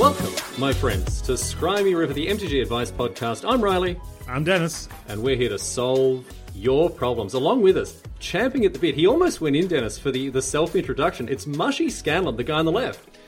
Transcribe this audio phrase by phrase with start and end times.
[0.00, 3.44] Welcome, my friends, to Scry Me a River, the MTG Advice Podcast.
[3.46, 4.88] I'm Riley, I'm Dennis.
[5.08, 6.24] and we're here to solve
[6.54, 7.34] your problems.
[7.34, 10.40] Along with us, champing at the bit, he almost went in, Dennis, for the, the
[10.40, 11.28] self introduction.
[11.28, 13.18] It's Mashi Scanlan, the guy on the left.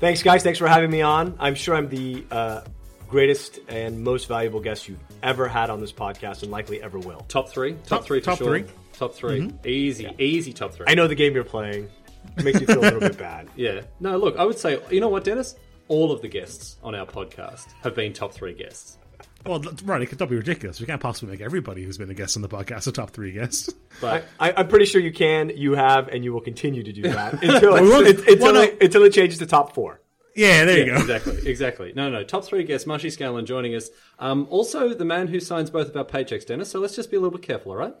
[0.00, 0.42] Thanks, guys.
[0.42, 1.36] Thanks for having me on.
[1.38, 2.62] I'm sure I'm the uh,
[3.06, 7.20] greatest and most valuable guest you've ever had on this podcast, and likely ever will.
[7.28, 7.72] Top three?
[7.74, 8.46] Top, Top- three for top sure.
[8.48, 8.64] three.
[8.94, 10.86] Top 3 Easy, easy top three.
[10.88, 11.90] I know the game you're playing.
[12.38, 13.48] It makes you feel a little bit bad.
[13.56, 13.82] Yeah.
[14.00, 15.56] No, look, I would say, you know what, Dennis?
[15.88, 18.98] All of the guests on our podcast have been top three guests.
[19.46, 20.80] Well, right, it could not be ridiculous.
[20.80, 23.32] We can't possibly make everybody who's been a guest on the podcast a top three
[23.32, 23.74] guest.
[24.00, 27.02] But I, I'm pretty sure you can, you have, and you will continue to do
[27.02, 30.00] that until, We it, until, well, it, until it changes to top four.
[30.34, 30.96] Yeah, there you go.
[30.96, 31.92] exactly, exactly.
[31.94, 33.90] No, no, top three guests, Mashi Scanlan joining us.
[34.18, 36.70] Um, also, the man who signs both of our paychecks, Dennis.
[36.70, 37.94] So let's just be a little bit careful, all right?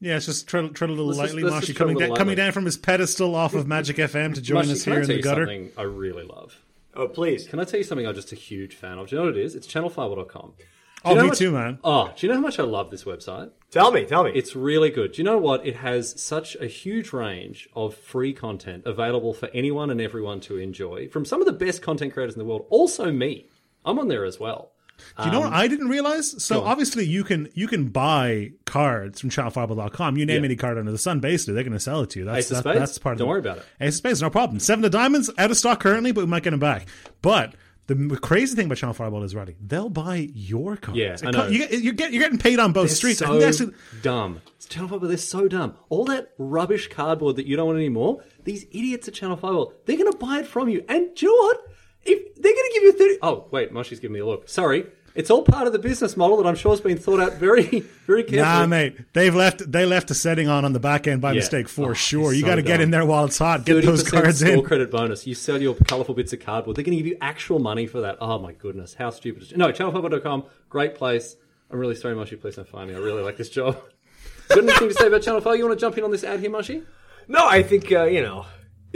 [0.00, 1.42] Yeah, it's just tread, tread a little Let's lightly.
[1.42, 3.96] let's Mashi just tread a coming, down, coming down from his pedestal off of Magic
[3.98, 5.42] FM to join us here in the gutter.
[5.44, 6.56] something I really love?
[6.96, 7.46] Oh, please.
[7.46, 9.08] Can I tell you something I'm just a huge fan of?
[9.08, 9.54] Do you know what it is?
[9.54, 10.54] It's channelfireball.com.
[10.56, 10.64] Do
[11.04, 11.78] oh, you Oh, know me much- too, man.
[11.84, 13.50] Oh, do you know how much I love this website?
[13.70, 14.32] Tell me, tell me.
[14.34, 15.12] It's really good.
[15.12, 15.66] Do you know what?
[15.66, 20.56] It has such a huge range of free content available for anyone and everyone to
[20.56, 22.66] enjoy from some of the best content creators in the world.
[22.70, 23.48] Also, me.
[23.84, 24.72] I'm on there as well.
[25.18, 26.42] Do you know what I didn't realize?
[26.42, 30.16] So Um, obviously you can you can buy cards from channelfireball.com.
[30.16, 30.46] You name Yeah.
[30.46, 32.24] any card under the sun, basically they're going to sell it to you.
[32.24, 33.20] That's that- that's part of it.
[33.20, 33.64] Don't worry about it.
[33.80, 34.58] Ace of Spades, no problem.
[34.60, 36.86] Seven of Diamonds out of stock currently, but we might get them back.
[37.22, 37.54] But
[37.86, 40.98] the crazy thing about Channel Fireball is, Roddy, they'll buy your cards.
[40.98, 41.46] Yeah, I know.
[41.46, 43.22] You get, you're, get, getting paid on both streets.
[43.22, 44.40] I so actually, dumb.
[44.56, 45.74] It's Channel Fireball, they're so dumb.
[45.88, 49.96] All that rubbish cardboard that you don't want anymore, these idiots at Channel Fireball, they're
[49.96, 50.84] going to buy it from you.
[50.88, 51.66] And do you know what?
[52.06, 53.18] If they're going to give you 30...
[53.22, 54.48] Oh, wait, Mashi's giving me a look.
[54.48, 54.86] Sorry.
[55.14, 57.62] It's all part of the business model that I'm sure has been thought out very,
[58.06, 58.42] very carefully.
[58.42, 58.98] Nah, mate.
[59.14, 59.70] They've left.
[59.72, 61.36] They left a setting on on the back end by Yeah.
[61.40, 62.34] mistake for Oh, sure.
[62.34, 63.64] You so got to get in there while it's hot.
[63.64, 64.62] Get those cards store in.
[64.62, 65.26] credit bonus.
[65.26, 66.76] You sell your colourful bits of cardboard.
[66.76, 68.18] They're going to give you actual money for that.
[68.20, 69.42] Oh my goodness, how stupid!
[69.44, 71.36] Is no, channelfireball.com, great place.
[71.70, 72.38] I'm really sorry, Mashi.
[72.38, 72.94] Please don't fire me.
[72.94, 73.80] I really like this job.
[74.48, 75.56] Got anything to say about Channel Five?
[75.56, 76.84] You want to jump in on this ad here, Mashi?
[77.26, 78.44] No, I think uh, you know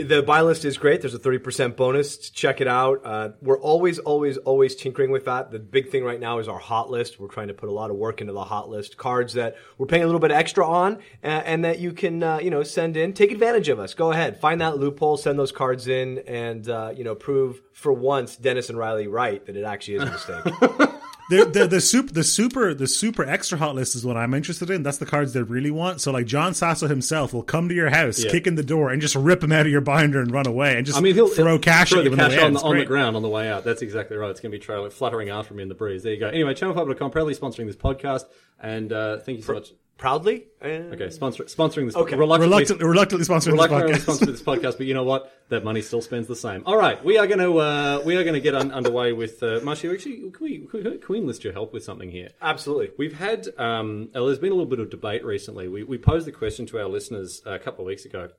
[0.03, 1.01] the buy list is great.
[1.01, 2.29] There's a thirty percent bonus.
[2.29, 3.01] Check it out.
[3.03, 5.51] Uh, we're always, always, always tinkering with that.
[5.51, 7.19] The big thing right now is our hot list.
[7.19, 9.87] We're trying to put a lot of work into the hot list cards that we're
[9.87, 12.97] paying a little bit extra on, uh, and that you can uh, you know send
[12.97, 13.13] in.
[13.13, 13.93] Take advantage of us.
[13.93, 17.93] Go ahead, find that loophole, send those cards in, and uh, you know prove for
[17.93, 20.89] once Dennis and Riley right that it actually is a mistake.
[21.29, 24.69] the, the the super the super the super extra hot list is what I'm interested
[24.69, 24.83] in.
[24.83, 26.01] That's the cards they really want.
[26.01, 28.31] So like John Sasso himself will come to your house, Yeah.
[28.31, 30.75] kick in the door, and just rip him out of your binder and run away,
[30.77, 32.53] and just I mean, he'll throw he'll cash throw at you the on cash on,
[32.53, 33.63] the, on the ground on the way out.
[33.63, 34.29] That's exactly right.
[34.31, 36.03] It's going to be trailing, fluttering after me in the breeze.
[36.03, 36.27] There you go.
[36.27, 38.25] Anyway, channelfireball.com proudly sponsoring this podcast,
[38.59, 39.71] and uh, thank you so much.
[40.01, 40.47] Proudly.
[40.59, 41.95] Uh, Okay, sponsor, sponsoring this.
[41.95, 42.15] Okay.
[42.15, 43.93] reluctantly, Reluctant, reluctantly sponsoring this podcast.
[43.93, 45.31] responsible to this podcast, but you know what?
[45.49, 46.63] That money still spends the same.
[46.65, 49.43] All right, we are going to uh, we are going to get un- underway with
[49.43, 49.93] uh, Mashi.
[49.93, 52.29] Actually, can we, can we can we enlist your help with something here?
[52.41, 52.89] Absolutely.
[52.97, 55.67] We've had um, uh, there's been a little bit of debate recently.
[55.67, 58.29] We we posed the question to our listeners uh, a couple of weeks ago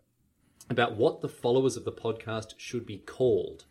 [0.68, 3.66] about what the followers of the podcast should be called.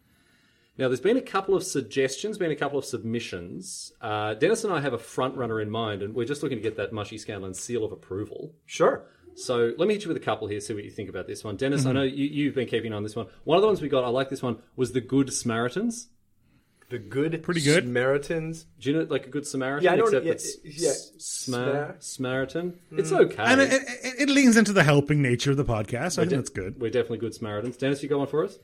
[0.78, 3.92] Now, there's been a couple of suggestions, been a couple of submissions.
[4.02, 6.62] Uh, Dennis and I have a front runner in mind, and we're just looking to
[6.64, 8.54] get that Mashi Scanlan seal of approval.
[8.66, 9.06] Sure.
[9.36, 11.44] So let me hit you with a couple here, see what you think about this
[11.44, 11.56] one.
[11.56, 11.90] Dennis, Mm-hmm.
[11.90, 13.28] I know you, you've been keeping on this one.
[13.44, 16.09] One of the ones we got, I like this one, was the Good Samaritans.
[16.90, 17.84] The good, Pretty good.
[17.86, 18.66] Samaritans.
[18.80, 19.86] Do you know like a Good Samaritan?
[19.86, 22.80] Yeah, I know what- Except yeah, it's yeah, s- Smar- Samar- Samaritan.
[22.92, 23.42] It's okay.
[23.44, 26.18] And it, it, it leans into the helping nature of the podcast.
[26.20, 26.82] I think that's good.
[26.82, 27.78] We're definitely good Samaritans.
[27.78, 28.59] Dennis, you got one for us?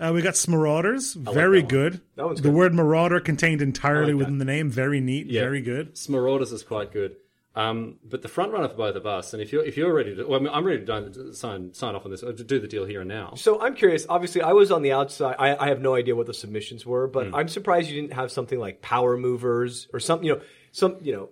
[0.00, 1.68] Uh, we got Marauders, very that one.
[1.68, 2.00] good.
[2.16, 2.54] That one's the good.
[2.54, 4.16] word Marauder contained entirely that.
[4.18, 5.42] within the name, very neat, Yeah.
[5.42, 5.98] very good.
[6.08, 7.16] Marauders is quite good.
[7.56, 10.16] Um, but the front runner for both of us, and if you're if you're ready
[10.16, 12.58] to, well, I mean, I'm ready to sign sign off on this, uh, to do
[12.58, 13.34] the deal here and now.
[13.36, 14.04] So I'm curious.
[14.08, 15.36] Obviously, I was on the outside.
[15.38, 17.34] I, I have no idea what the submissions were, but Hmm.
[17.36, 20.26] I'm surprised you didn't have something like power movers or something.
[20.26, 20.40] You know,
[20.72, 21.28] some you know,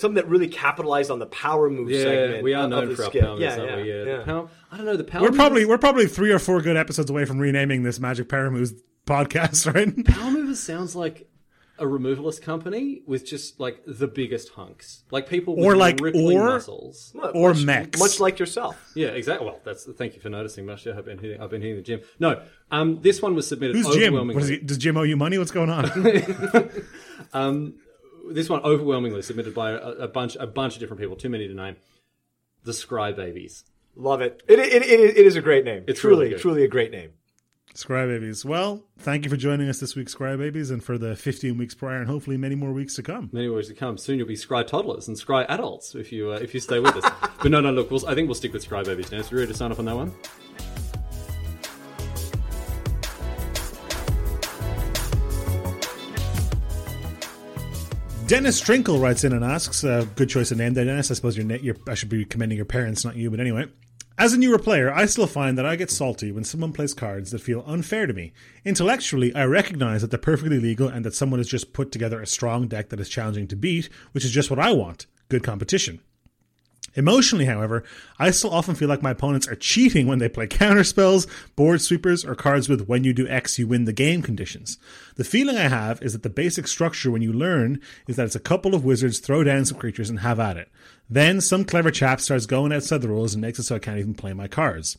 [0.00, 2.42] something that really capitalized on the power move Yeah, segment.
[2.42, 3.22] we are of known the for our skit.
[3.22, 3.88] power moves, yeah, aren't yeah, we?
[3.92, 4.22] Yeah, yeah.
[4.24, 5.22] Power, I don't know the power.
[5.22, 8.50] We're probably we're probably three or four good episodes away from renaming this Magic Power
[8.50, 8.72] Moves
[9.06, 10.04] podcast, right?
[10.06, 11.26] power movers sounds like
[11.78, 16.38] a removalist company with just like the biggest hunks, like people with Or like- rippling
[16.38, 17.16] or- muscles.
[17.32, 17.98] Or much, mechs.
[17.98, 18.76] much like yourself.
[18.94, 19.46] Yeah, exactly.
[19.46, 20.94] Well, that's thank you for noticing, Mashi.
[20.94, 22.00] I've been hitting, I've been hitting the gym.
[22.18, 24.12] No, um, this one was submitted Who's Jim?
[24.14, 25.38] What is he, does Jim owe you money?
[25.38, 25.90] What's going on?
[28.30, 31.16] This one overwhelmingly submitted by a, a bunch a bunch of different people.
[31.16, 31.76] Too many to name.
[32.64, 33.64] The Scry Babies.
[33.96, 34.42] Love it.
[34.48, 35.84] It, it, it, it is a great name.
[35.86, 37.10] It's truly, really truly a great name.
[37.74, 38.44] Scry Babies.
[38.44, 41.74] Well, thank you for joining us this week, Scry Babies, and for the 15 weeks
[41.74, 43.30] prior, and hopefully many more weeks to come.
[43.32, 43.96] Many ways to come.
[43.96, 46.96] Soon you'll be Scry toddlers and Scry adults if you uh, if you stay with
[46.96, 47.12] us.
[47.42, 49.22] but no, no, look, we'll, I think we'll stick with Scry Babies now.
[49.22, 50.12] So you ready to sign off on that one?
[58.30, 61.10] Dennis Trinkle writes in and asks, uh, "Good choice of name, there, Dennis.
[61.10, 63.28] I suppose you're, you're, I should be commending your parents, not you.
[63.28, 63.66] But anyway,
[64.18, 67.32] as a newer player, I still find that I get salty when someone plays cards
[67.32, 68.32] that feel unfair to me.
[68.64, 72.26] Intellectually, I recognize that they're perfectly legal and that someone has just put together a
[72.26, 75.98] strong deck that is challenging to beat, which is just what I want: good competition."
[76.94, 77.84] Emotionally, however,
[78.18, 81.80] I still often feel like my opponents are cheating when they play counter spells, board
[81.80, 84.78] sweepers, or cards with when you do X, you win the game conditions.
[85.14, 88.34] The feeling I have is that the basic structure when you learn is that it's
[88.34, 90.68] a couple of wizards throw down some creatures and have at it.
[91.08, 93.98] Then some clever chap starts going outside the rules and makes it so I can't
[93.98, 94.98] even play my cards.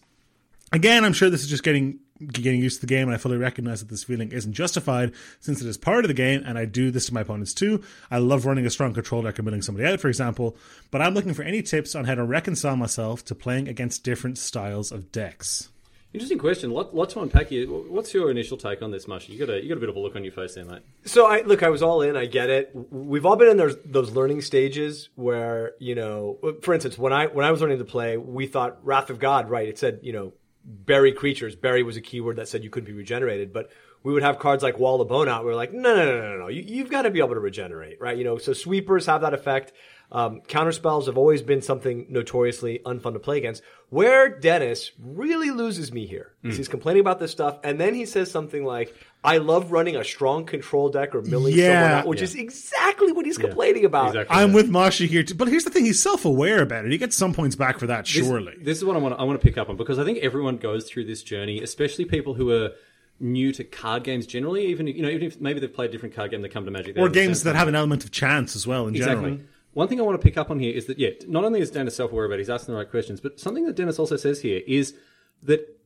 [0.72, 3.38] Again, I'm sure this is just getting getting used to the game, and I fully
[3.38, 6.66] recognize that this feeling isn't justified since it is part of the game, and I
[6.66, 7.84] do this to my opponents too.
[8.10, 10.56] I love running a strong control deck and milling somebody out, for example,
[10.90, 14.38] but I'm looking for any tips on how to reconcile myself to playing against different
[14.38, 15.70] styles of decks.
[16.14, 16.72] Interesting question.
[16.72, 17.68] Lot, lot to unpack here.
[17.68, 19.30] What's your initial take on this, Mashi?
[19.30, 20.82] You got a you got a bit of a look on your face there, mate.
[21.06, 22.18] So I look, I was all in.
[22.18, 22.72] I get it.
[22.92, 27.28] We've all been in those those learning stages where you know, for instance, when I
[27.28, 29.70] when I was learning to play, we thought Wrath of God, right?
[29.70, 31.56] It said you know, bury creatures.
[31.56, 33.70] Bury was a keyword that said you couldn't be regenerated, but
[34.04, 35.44] we would have cards like Wall of Bone out.
[35.44, 36.48] We were like, no, no, no, no, no.
[36.48, 38.18] You, you've got to be able to regenerate, right?
[38.18, 39.74] You know, so sweepers have that effect.
[40.12, 43.64] Um, counterspells have always been something notoriously unfun to play against.
[43.90, 48.06] Where Dennis really loses me here is he's complaining about this stuff, and then he
[48.06, 48.94] says something like,
[49.24, 52.00] "I love running a strong control deck or milling someone Yeah.
[52.00, 54.08] out," which is exactly what he's complaining about.
[54.10, 54.36] Exactly.
[54.36, 56.92] I'm with Mashi here, too, but here's the thing: he's self-aware about it.
[56.92, 58.54] He gets some points back for that, surely.
[58.60, 59.16] This, is what I want.
[59.16, 61.62] To, I want to pick up on because I think everyone goes through this journey,
[61.62, 62.72] especially people who are
[63.20, 64.66] new to card games generally.
[64.66, 66.72] Even you know, even if maybe they've played a different card game, they come to
[66.72, 66.98] Magic.
[66.98, 68.88] or games that have an element of chance as well.
[68.88, 69.24] In Exactly.
[69.32, 69.40] general,
[69.74, 71.72] One thing I want to pick up on here is that yeah, not only is
[71.72, 74.42] Dennis self-aware about, it, he's asking the right questions, but something that Dennis also says
[74.42, 74.96] here is
[75.44, 75.80] that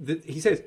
[0.00, 0.62] that he says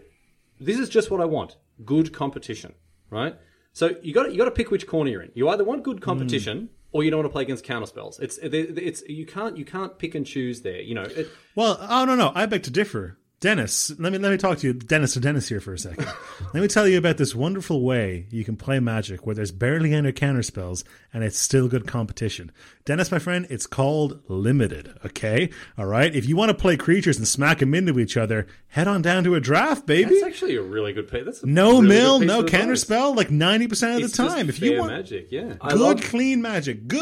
[0.60, 2.74] this is just what I want: good competition,
[3.10, 3.36] right?
[3.74, 5.32] So you got you got to pick which corner you're in.
[5.36, 6.04] You either want good hmm.
[6.04, 6.70] competition.
[6.94, 8.18] Or you don't want to play against counter spells.
[8.18, 10.80] It's it's you can't you can't pick and choose there.
[10.80, 13.20] You know, it, Well, oh no, no, I beg to differ.
[13.40, 16.08] Dennis, let me let me talk to you, Dennis to Dennis here for a second.
[16.56, 19.94] let me tell you about this wonderful way you can play Magic where there's barely
[19.94, 22.52] any counter spells and it's still good competition.
[22.84, 24.92] Dennis, my friend, it's called limited.
[25.06, 26.16] Okay, all right.
[26.16, 29.24] If you want to play creatures and smack them into each other, head on down
[29.26, 30.16] to a draft, baby.
[30.16, 31.26] That's actually a really good piece.
[31.26, 32.60] That's a no really mill, good no of advice.
[32.60, 34.50] counter spell, like ninety percent of It's the just time.
[34.50, 35.54] If you fair want magic, yeah.
[35.60, 37.02] Good, love- clean magic, good,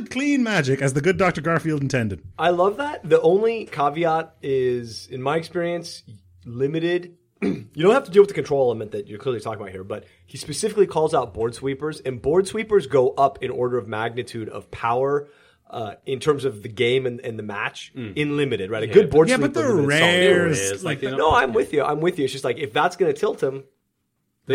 [0.00, 2.22] clean magic, as the good Doctor Garfield intended.
[2.38, 3.08] I love that.
[3.08, 6.02] The only caveat is, in my experience,
[6.44, 7.16] limited.
[7.42, 9.84] you don't have to deal with the control element that you're clearly talking about here,
[9.84, 13.88] but he specifically calls out board sweepers, and board sweepers go up in order of
[13.88, 15.28] magnitude of power.
[15.70, 18.82] Uh, in terms of the game and, and the match, in limited, right?
[18.82, 19.48] A good board Yeah, sweeper.
[19.48, 20.12] but they're limited is solid.
[20.12, 20.58] rares.
[20.60, 21.82] Rares, like, Like, they're No, I'm with you.
[21.82, 22.24] I'm with you.
[22.24, 23.64] It's just like if that's going to tilt him,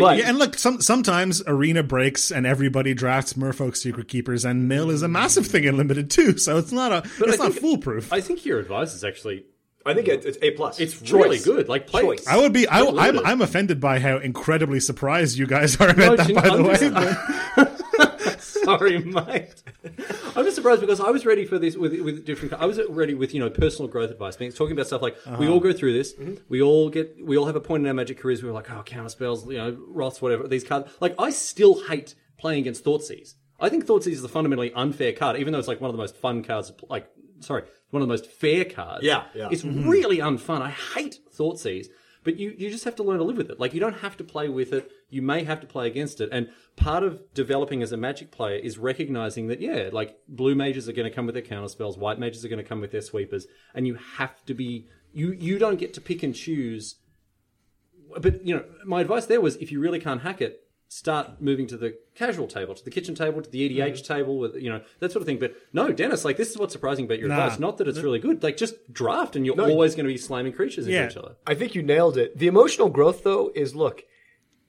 [0.00, 4.90] but Yeah, and look, some, sometimes arena breaks and everybody drafts Merfolk Secretkeepers, and mill
[4.90, 6.38] is a massive thing in limited too.
[6.38, 8.12] So it's not a, it's I not think- foolproof.
[8.12, 9.44] I, I think your advice is actually
[9.86, 10.80] I think it, it's a plus.
[10.80, 11.12] it's Choice.
[11.12, 11.68] really good.
[11.68, 12.26] Like play Choice.
[12.30, 13.24] would be, I, I'm.
[13.24, 16.34] I'm offended by how incredibly surprised you guys are No, about that.
[16.34, 17.66] By the
[18.26, 19.62] way, Sorry, mate.
[20.36, 22.54] I'm just surprised because I was ready for this with with different.
[22.54, 24.36] I was ready with you know personal growth advice.
[24.36, 25.52] Being talking about stuff like we uh-huh.
[25.52, 26.14] all go through this.
[26.14, 26.34] Mm-hmm.
[26.48, 27.24] We all get.
[27.24, 29.46] We all have a point in our magic careers where we're like, oh, counter spells,
[29.46, 30.46] you know, wraths, whatever.
[30.46, 30.90] These cards.
[31.00, 33.34] Like I still hate playing against Thoughtseize.
[33.60, 36.02] I think Thoughtseize is a fundamentally unfair card, even though it's like one of the
[36.02, 36.68] most fun cards.
[36.68, 39.04] to pl- Like, sorry, one of the most fair cards.
[39.04, 39.48] Yeah, yeah.
[39.50, 39.88] It's mm-hmm.
[39.88, 40.62] really unfun.
[40.62, 41.88] I hate Thoughtseize.
[42.24, 43.58] But you, you just have to learn to live with it.
[43.58, 44.90] Like you don't have to play with it.
[45.10, 46.28] You may have to play against it.
[46.30, 50.88] And part of developing as a magic player is recognizing that, yeah, like blue mages
[50.88, 52.92] are going to come with their counter spells, white mages are going to come with
[52.92, 56.96] their sweepers, and you have to be you you don't get to pick and choose.
[58.20, 61.66] But you know, my advice there was if you really can't hack it, start moving
[61.66, 64.14] to the casual table, to the kitchen table, to the EDH mm-hmm.
[64.14, 65.38] table, with you know that sort of thing.
[65.38, 67.44] But no, Dennis, like this is what's surprising about your Nah.
[67.44, 67.58] advice.
[67.58, 68.42] Not that it's really good.
[68.42, 69.68] Like just draft, and you're No.
[69.68, 71.36] always going to be slamming creatures into each other.
[71.46, 72.36] I think you nailed it.
[72.38, 74.02] The emotional growth, though, is look, y-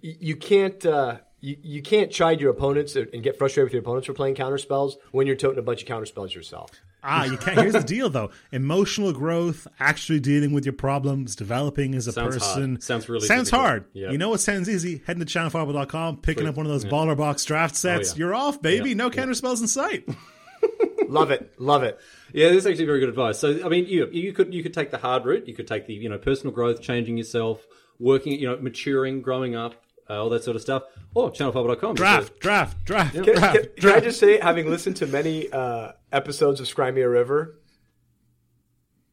[0.01, 4.07] you can't uh, you, you can't chide your opponents and get frustrated with your opponents
[4.07, 6.69] for playing counter spells when you're toting a bunch of counter spells yourself.
[7.03, 7.57] ah, you can't.
[7.59, 12.35] Here's the deal, though: emotional growth, actually dealing with your problems, developing as a Sounds
[12.35, 12.53] hard.
[12.55, 12.81] person.
[12.81, 13.61] Sounds really sounds difficult.
[13.67, 13.85] hard.
[13.93, 14.11] Yeah.
[14.11, 15.01] You know what sounds easy?
[15.07, 16.49] Heading to channelfireball.com, picking Free.
[16.49, 16.91] up one of those Yeah.
[16.91, 18.11] baller box draft sets.
[18.13, 18.19] yeah.
[18.19, 18.89] You're off, baby.
[18.89, 18.95] Yeah.
[18.95, 20.07] No counter spells in sight.
[21.07, 21.99] love it, love it.
[22.33, 23.39] Yeah, this is actually very good advice.
[23.39, 25.47] So, I mean, you you could you could take the hard route.
[25.47, 27.65] You could take the you know personal growth, changing yourself,
[27.97, 29.75] working, you know, maturing, growing up,
[30.09, 30.83] uh, all that sort of stuff.
[31.13, 31.95] Or channelfireball.com.
[31.95, 35.91] Draft, draft, draft, Can, draft, can- can I just say, having listened to many uh,
[36.11, 37.59] episodes of Scry Me a River,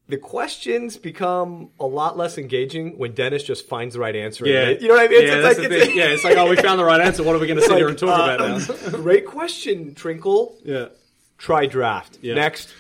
[0.09, 4.47] the questions become a lot less engaging when Dennis just finds the right answer.
[4.47, 5.27] Yeah, you know what I mean?
[5.27, 7.23] Yeah, it's like, it's- yeah, it's like, oh, we found the right answer.
[7.25, 8.91] What are we going to sit like, here and talk uh, about now?
[9.03, 10.55] Great question, Trinkle.
[10.65, 10.87] yeah.
[11.39, 12.19] Try draft.
[12.23, 12.35] Yeah.
[12.35, 12.73] Next.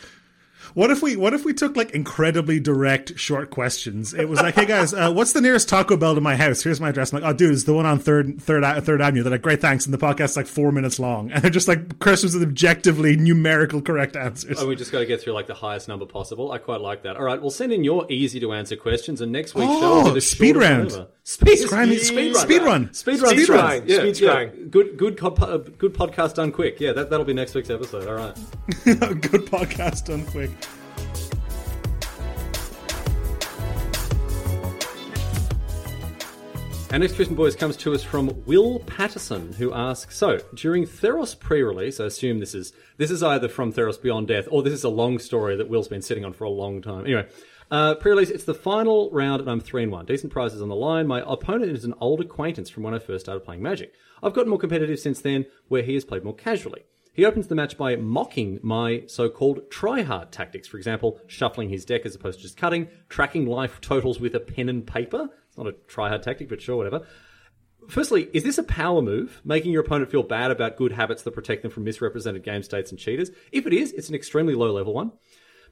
[0.77, 4.13] What if we what if we took like incredibly direct short questions?
[4.13, 6.61] It was like, hey guys, uh, what's the nearest Taco Bell to my house?
[6.63, 7.15] Here's my address.
[7.15, 9.23] I'm like, oh dude, it's the one on third third third Avenue.
[9.23, 9.87] They're like, great, thanks.
[9.87, 13.81] And the podcast's like four minutes long, and they're just like questions with objectively numerical
[13.81, 14.59] correct answers.
[14.61, 16.53] And we just got to get through like the highest number possible.
[16.53, 17.17] I quite like that.
[17.17, 19.97] All right, we'll send in your easy to answer questions, and next week's show Oh,
[20.03, 20.93] will be the speed round.
[20.93, 21.07] ever.
[21.29, 22.45] Speed, Scrying- speed, speed run.
[22.45, 22.95] Speed run.
[22.95, 23.83] Speed Speed scrying.
[23.89, 24.45] Yeah, Speed yeah.
[24.71, 26.79] Good, good, co- uh, good podcast done quick.
[26.79, 28.07] Yeah, that, that'll be next week's episode.
[28.07, 28.37] All right.
[28.85, 30.53] Good podcast done quick.
[36.93, 41.37] Our next question, boys, comes to us from Will Patterson, who asks: So, during Theros
[41.39, 44.85] pre-release, I assume this is this is either from Theros Beyond Death, or this is
[44.85, 47.05] a long story that Will's been sitting on for a long time.
[47.05, 47.27] Anyway,
[47.71, 50.07] uh, pre-release, it's the final round, and I'm three and one.
[50.07, 51.07] Decent prizes on the line.
[51.07, 53.93] My opponent is an old acquaintance from when I first started playing Magic.
[54.23, 56.85] I've gotten more competitive since then, where he has played more casually.
[57.13, 60.69] He opens the match by mocking my so-called try-hard tactics.
[60.69, 64.41] For example, shuffling his deck as opposed to just cutting, tracking life totals with a
[64.41, 65.31] pen and paper.
[65.49, 67.07] It's not a try-hard tactic, but sure, whatever.
[67.89, 71.33] Firstly, is this a power move, making your opponent feel bad about good habits that
[71.33, 73.31] protect them from misrepresented game states and cheaters?
[73.51, 75.13] If it is, it's an extremely low-level one.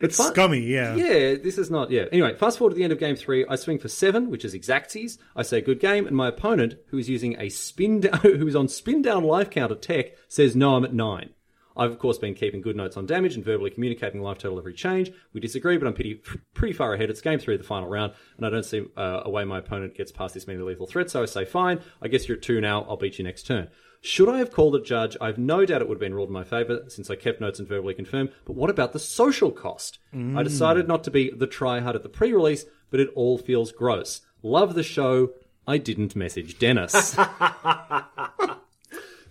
[0.04, 0.94] But It's fa- scummy, yeah.
[0.96, 1.90] yeah, this is not.
[1.90, 2.04] Yeah.
[2.12, 3.46] Anyway, fast forward to the end of game three.
[3.48, 5.16] I swing for seven, which is exactsies.
[5.34, 8.54] I say good game, and my opponent, who is using a spin down, who is
[8.54, 11.30] on spin down life counter tech, says no, I'm at nine.
[11.76, 14.74] I've of course been keeping good notes on damage and verbally communicating life total every
[14.74, 15.10] change.
[15.32, 16.20] We disagree, but I'm pretty
[16.54, 17.10] pretty far ahead.
[17.10, 19.58] It's game three of the final round, and I don't see uh, a way my
[19.58, 21.12] opponent gets past this many lethal threats.
[21.14, 21.80] So I say, fine.
[22.02, 22.82] I guess you're at two now.
[22.82, 23.68] I'll beat you next turn.
[24.04, 25.16] Should I have called a judge?
[25.18, 27.58] I've no doubt it would have been ruled in my favour since I kept notes
[27.58, 28.32] and verbally confirmed.
[28.44, 29.98] But what about the social cost?
[30.12, 30.44] I mm.
[30.44, 34.20] decided not to be the tryhard at the pre-release, but it all feels gross.
[34.42, 35.30] Love the show.
[35.66, 37.16] I didn't message Dennis.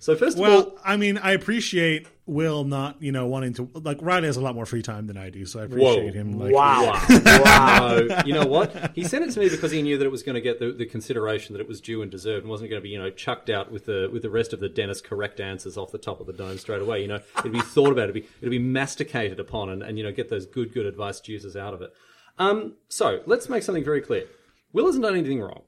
[0.03, 3.69] so first of all, Well, I mean, I appreciate Will not, you know, wanting to
[3.73, 6.37] like Riley has a lot more free time than I do, so I appreciate him.
[6.37, 7.01] Like, Wow.
[7.09, 8.91] no, you know what?
[8.95, 10.71] He sent it to me because he knew that it was going to get the,
[10.71, 13.09] the consideration that it was due and deserved, and wasn't going to be, you know,
[13.09, 16.19] chucked out with the with the rest of the Dennis correct answers off the top
[16.19, 17.01] of the dome straight away.
[17.01, 20.03] You know, it'd be thought about, it'd be it'd be masticated upon, and, and you
[20.03, 21.93] know, get those good good advice juices out of it.
[22.37, 24.25] Um, so let's make something very clear.
[24.73, 25.63] Will hasn't done anything wrong.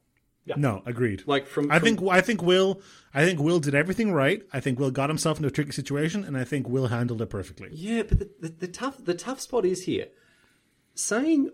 [0.56, 1.24] No, agreed.
[1.26, 2.82] Like from, I think I think Will
[3.14, 4.44] I think Will did everything right.
[4.54, 7.30] I think Will got himself into a tricky situation, and I think Will handled it
[7.30, 7.70] perfectly.
[7.72, 10.08] Yeah, but the, the, the tough the tough spot is here.
[10.94, 11.50] Saying,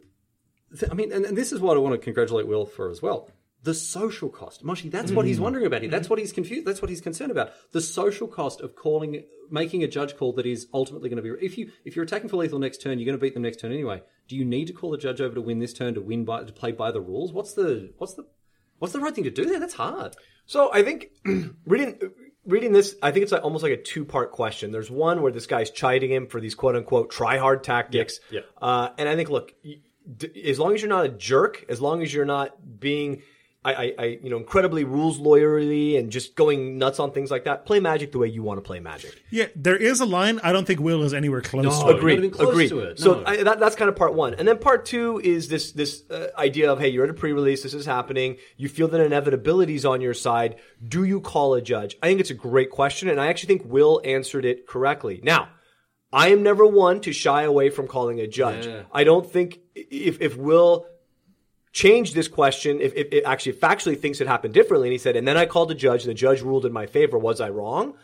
[0.77, 3.01] th- I mean, and, and this is what I want to congratulate Will for as
[3.01, 3.31] well.
[3.63, 4.89] The social cost, Mashi.
[4.89, 5.43] That's what he's mm.
[5.43, 5.91] wondering about here.
[5.91, 6.13] That's mm-hmm.
[6.13, 6.65] what he's confused.
[6.65, 7.51] That's what he's concerned about.
[7.71, 11.45] The social cost of calling, making a judge call that is ultimately going to be.
[11.45, 13.59] If you if you're attacking for lethal next turn, you're going to beat them next
[13.59, 14.01] turn anyway.
[14.27, 16.43] Do you need to call the judge over to win this turn to win by
[16.43, 17.31] to play by the rules?
[17.31, 18.25] What's the what's the
[18.81, 19.59] what's the right thing to do there?
[19.59, 20.15] That's hard.
[20.47, 21.09] So I think
[21.65, 21.99] reading
[22.45, 24.71] reading this, I think it's like, almost like a two part question.
[24.71, 28.19] There's one where this guy's chiding him for these quote unquote try hard tactics.
[28.31, 28.67] Yeah, yeah.
[28.67, 29.53] Uh, and I think, look,
[30.43, 33.21] as long as you're not a jerk, as long as you're not being,
[33.63, 37.43] I, I, I you know, incredibly rules lawyerly and just going nuts on things like
[37.43, 39.21] that, play Magic the way you want to play Magic.
[39.29, 40.39] Yeah, there is a line.
[40.43, 41.65] I don't think Will is anywhere close.
[41.65, 41.83] No.
[41.83, 41.97] to it.
[41.97, 42.15] Agreed.
[42.15, 42.69] not even close agreed.
[42.69, 43.23] to it, So.
[43.25, 46.27] I, that, that's kind of part one, and then part two is this this uh,
[46.37, 49.85] idea of hey, you're at a pre-release, this is happening, you feel that inevitability is
[49.85, 50.55] on your side.
[50.85, 51.97] Do you call a judge?
[52.01, 55.19] I think it's a great question, and I actually think Will answered it correctly.
[55.23, 55.49] Now.
[56.13, 58.65] I am never one to shy away from calling a judge.
[58.65, 58.81] Yeah.
[58.91, 60.85] I don't think if if Will
[61.71, 65.15] changed this question, if, if it actually factually thinks it happened differently, and he said,
[65.15, 67.49] and then I called the judge, and the judge ruled in my favor, was I
[67.49, 67.95] wrong?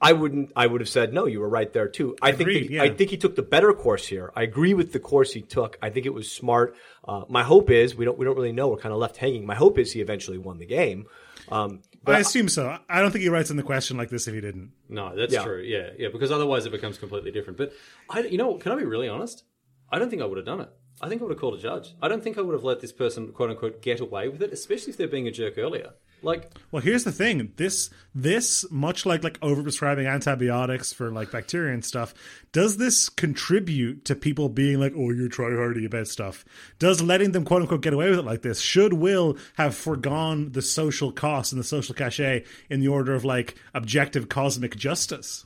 [0.00, 0.50] I wouldn't.
[0.56, 1.24] I would have said no.
[1.26, 2.16] You were right there too.
[2.20, 2.40] I think.
[2.42, 2.82] Agreed, that- yeah.
[2.82, 4.32] I think he took the better course here.
[4.34, 5.78] I agree with the course he took.
[5.80, 6.74] I think it was smart.
[7.06, 8.18] Uh, my hope is we don't.
[8.18, 8.68] We don't really know.
[8.68, 9.46] We're kind of left hanging.
[9.46, 11.06] My hope is he eventually won the game.
[11.48, 12.76] Um, I assume so.
[12.88, 14.72] I don't think he writes in the question like this if he didn't.
[14.88, 15.44] No, that's Yeah.
[15.44, 15.62] true.
[15.62, 17.56] Yeah, yeah, because otherwise it becomes completely different.
[17.56, 17.72] But
[18.10, 19.44] I, you know, can I be really honest?
[19.90, 20.70] I don't think I would have done it.
[21.04, 21.94] I think I would have called a judge.
[22.00, 24.54] I don't think I would have let this person, quote unquote, get away with it,
[24.54, 25.90] especially if they're being a jerk earlier.
[26.22, 27.52] Like, Well, here's the thing.
[27.56, 32.14] This this much like like overprescribing antibiotics for like bacteria and stuff,
[32.52, 36.46] does this contribute to people being like, "Oh, you're tryhardy about stuff"?
[36.78, 40.52] Does letting them quote unquote get away with it like this should Will have foregone
[40.52, 45.44] the social cost and the social cachet in the order of like objective cosmic justice?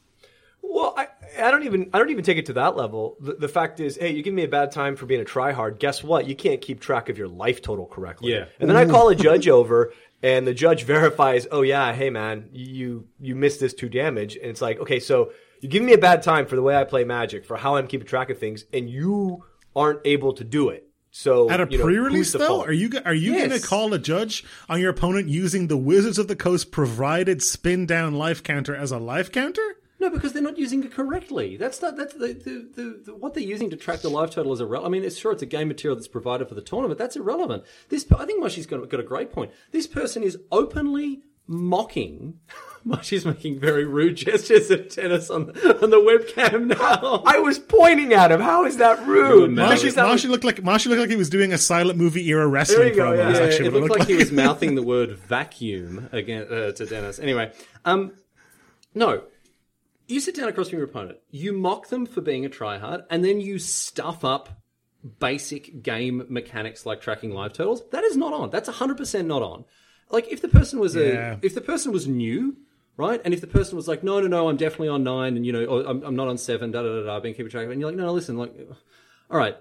[0.71, 1.09] Well, I,
[1.43, 3.17] I don't even I don't even take it to that level.
[3.21, 5.79] The, the fact is, hey, you give me a bad time for being a tryhard.
[5.79, 6.27] Guess what?
[6.29, 8.33] You can't keep track of your life total correctly.
[8.33, 8.45] Yeah.
[8.61, 12.51] And then I call a judge over, and the judge verifies, oh yeah, hey man,
[12.53, 15.99] you you missed this two damage, and it's like, okay, so you give me a
[15.99, 18.65] bad time for the way I play Magic, for how I'm keeping track of things,
[18.73, 19.45] and you
[19.75, 20.85] aren't able to do it.
[21.11, 23.49] So At a you know, pre-release though, are you are you Yes.
[23.49, 27.43] going to call a judge on your opponent using the Wizards of the Coast provided
[27.43, 29.63] spin down life counter as a life counter?
[30.09, 31.57] No, because they're not using it correctly.
[31.57, 34.53] That's not that's the, the, the, the what they're using to track the live total
[34.53, 34.91] is irrelevant.
[34.91, 36.99] I mean, it's sure it's a game material that's provided for the tournament.
[36.99, 37.65] That's irrelevant.
[37.89, 39.51] This I think Mashi's got, got a great point.
[39.71, 42.39] This person is openly mocking.
[42.87, 47.23] Mashi's making very rude gestures at tennis on on the webcam now.
[47.27, 48.41] I was pointing at him.
[48.41, 49.51] How is that rude?
[49.51, 49.69] Man.
[49.69, 51.99] Mashi, Because that was- Mashi looked like Mashi looked like he was doing a silent
[51.99, 53.17] movie era wrestling There you go, promo.
[53.19, 53.31] yeah.
[53.33, 56.87] Yeah, actually it what looked like he was mouthing the word vacuum again uh, to
[56.87, 57.19] Dennis.
[57.19, 57.53] Anyway,
[57.85, 58.13] um,
[58.95, 59.25] no,
[60.09, 63.25] you sit down across from your opponent, you mock them for being a tryhard, and
[63.25, 64.61] then you stuff up
[65.21, 67.83] basic game mechanics like tracking live totals.
[67.91, 68.51] That is not on.
[68.51, 69.65] That's hundred percent not on.
[70.11, 71.35] Like if the person was Yeah.
[71.35, 72.57] a if the person was new.
[72.97, 75.47] Right, and if the person was like, "No, no, no, I'm definitely on nine, and
[75.47, 77.63] you know, or, I'm, I'm not on seven, da da da da," being keeping track
[77.67, 78.53] of, it, and you're like, "No, no, listen, like,
[79.31, 79.57] all right,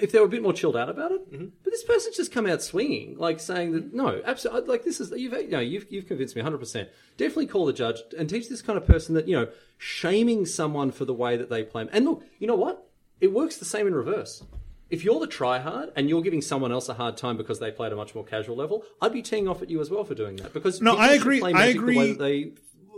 [0.00, 1.46] if they were a bit more chilled out about it, Mm-hmm.
[1.62, 5.10] but this person's just come out swinging, like saying that no, absolutely, like this is
[5.10, 6.58] you've you know you've you've convinced me 100.
[6.58, 10.46] percent Definitely call the judge and teach this kind of person that you know shaming
[10.46, 11.86] someone for the way that they play.
[11.92, 12.88] And look, you know what?
[13.20, 14.42] It works the same in reverse.
[14.90, 17.88] If you're the tryhard and you're giving someone else a hard time because they play
[17.88, 20.14] at a much more casual level, I'd be teeing off at you as well for
[20.14, 20.54] doing that.
[20.54, 22.12] Because No, I agree- Play I Magic The way agree.
[22.12, 22.52] that they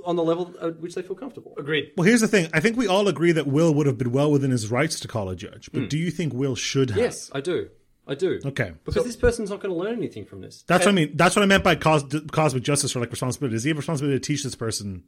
[0.04, 1.54] on the level at which they feel comfortable.
[1.59, 1.92] agreed.
[1.97, 2.49] Well, here's the thing.
[2.52, 5.09] I think we all agree that Will would have been well within his rights to
[5.09, 5.71] call a judge.
[5.73, 5.88] But hmm.
[5.88, 6.99] do you think Will should have?
[6.99, 7.69] Yes, I do.
[8.07, 8.40] I do.
[8.45, 8.73] Okay.
[8.85, 10.64] Because this person's not going to learn anything from this.
[10.66, 11.12] That's what I mean.
[11.14, 13.54] That's what I meant by cos- cosmic justice or like responsibility.
[13.54, 15.04] Does he have responsibility to teach this person?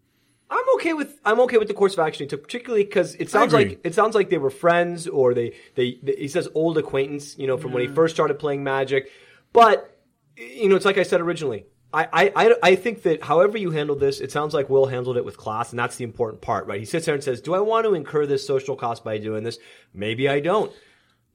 [0.49, 3.31] I'm okay with I'm okay with the course of action he took, particularly because it
[3.31, 6.79] sounds like it sounds like they were friends or they, they they he says old
[6.79, 9.11] acquaintance, you know, from when he first started playing Magic.
[9.53, 9.99] But
[10.37, 11.67] you know, it's like I said originally.
[11.95, 15.17] I, I, I- I think that however you handle this, it sounds like Will handled
[15.17, 16.81] it with class, and that's the important part, right?
[16.81, 19.45] He sits there and says, "Do I want to incur this social cost by doing
[19.45, 19.59] this?
[19.93, 20.73] Maybe I don't."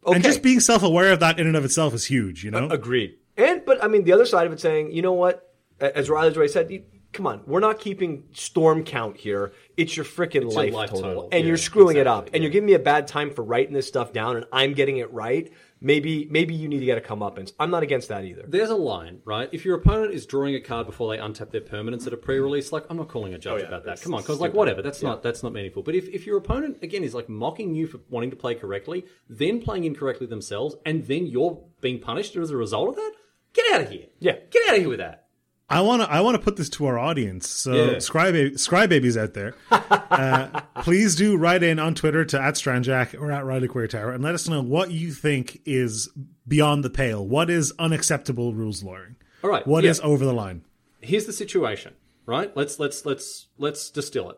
[0.05, 0.15] Okay.
[0.15, 2.43] And just being self aware of that in and of itself is huge.
[2.43, 2.67] You know.
[2.69, 3.17] Agreed.
[3.35, 5.53] And but I mean the other side of it saying, you know what?
[5.79, 6.83] A- As Riley's already said,
[7.13, 9.53] come on, we're not keeping storm count here.
[9.75, 11.29] It's your freaking your life, life total, total.
[11.31, 13.43] and Yeah, you're screwing it exactly, up, and you're giving me a bad time for
[13.43, 15.51] writing this stuff down, and I'm getting it right.
[15.79, 17.51] Maybe maybe you need to get a comeuppance.
[17.59, 18.45] I'm not against that either.
[18.47, 19.49] There's a line, right?
[19.51, 22.71] If your opponent is drawing a card before they untap their permanents at a pre-release,
[22.71, 24.01] like I'm not calling a judge oh, yeah, about that.
[24.01, 25.83] Come on, because like whatever, that's not that's not meaningful.
[25.83, 29.05] But if, if your opponent again is like mocking you for wanting to play correctly,
[29.29, 33.11] then playing incorrectly themselves, and then you're being punished as a result of that,
[33.53, 34.07] get out of here.
[34.19, 34.37] Yeah.
[34.49, 35.26] get out of here with that.
[35.69, 37.49] I want to I want to put this to our audience.
[37.49, 37.89] So, Yeah.
[37.97, 43.19] Scry, Scry babies out there, uh, please do write in on Twitter to at Stranjak
[43.19, 46.09] or at Riley Queer Tower and let us know what you think is
[46.47, 47.25] beyond the pale.
[47.27, 49.17] What is unacceptable rules lawyering?
[49.43, 49.89] All right, What yeah.
[49.91, 50.63] is over the line?
[51.01, 51.93] here's the situation,
[52.25, 52.55] right?
[52.55, 54.37] Let's let's let's let's distill it.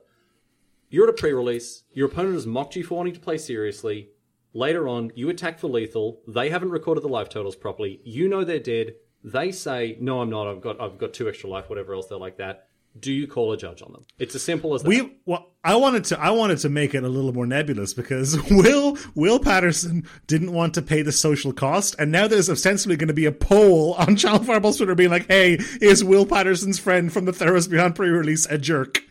[0.89, 1.83] You're at a pre-release.
[1.93, 4.09] Your opponent has mocked you for wanting to play seriously.
[4.53, 6.21] Later on, you attack for lethal.
[6.27, 8.01] They haven't recorded the life totals properly.
[8.03, 8.95] You know they're dead.
[9.23, 10.47] They say, "No, I'm not.
[10.47, 11.69] I've got I've got two extra life.
[11.69, 12.67] Whatever else they're like that."
[12.99, 14.05] Do you call a judge on them?
[14.17, 14.89] It's as simple as that.
[14.89, 18.37] We well, I wanted to I wanted to make it a little more nebulous because
[18.51, 23.09] Will Will Patterson didn't want to pay the social cost, and now there's ostensibly going
[23.09, 27.13] to be a poll on Channel Fireball's Twitter being like, "Hey, is Will Patterson's friend
[27.13, 29.03] from the Theros Beyond pre-release a jerk?"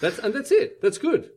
[0.00, 0.82] That's and that's it.
[0.82, 1.30] That's good.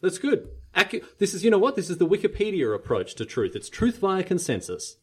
[0.00, 0.48] That's good.
[0.76, 1.76] Accu- this is you know what?
[1.76, 3.56] This is the Wikipedia approach to truth.
[3.56, 4.96] It's truth via consensus.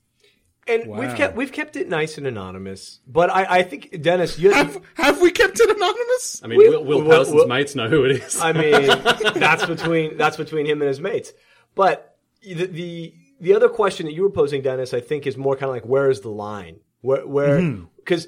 [0.67, 0.99] And Wow.
[0.99, 2.99] we've kept we've kept it nice and anonymous.
[3.07, 6.41] But I, I think Dennis, you, Have, have we kept it anonymous?
[6.43, 8.39] I mean, We- Will, Will Will- Patterson's Will- mates know who it is.
[8.39, 8.71] I mean,
[9.35, 11.33] that's between that's between him and his mates.
[11.75, 15.55] But the the, the other question that you were posing, Dennis, I think is more
[15.55, 16.77] kind of like where is the line?
[17.01, 17.85] Where where Mm-hmm.
[17.97, 18.27] because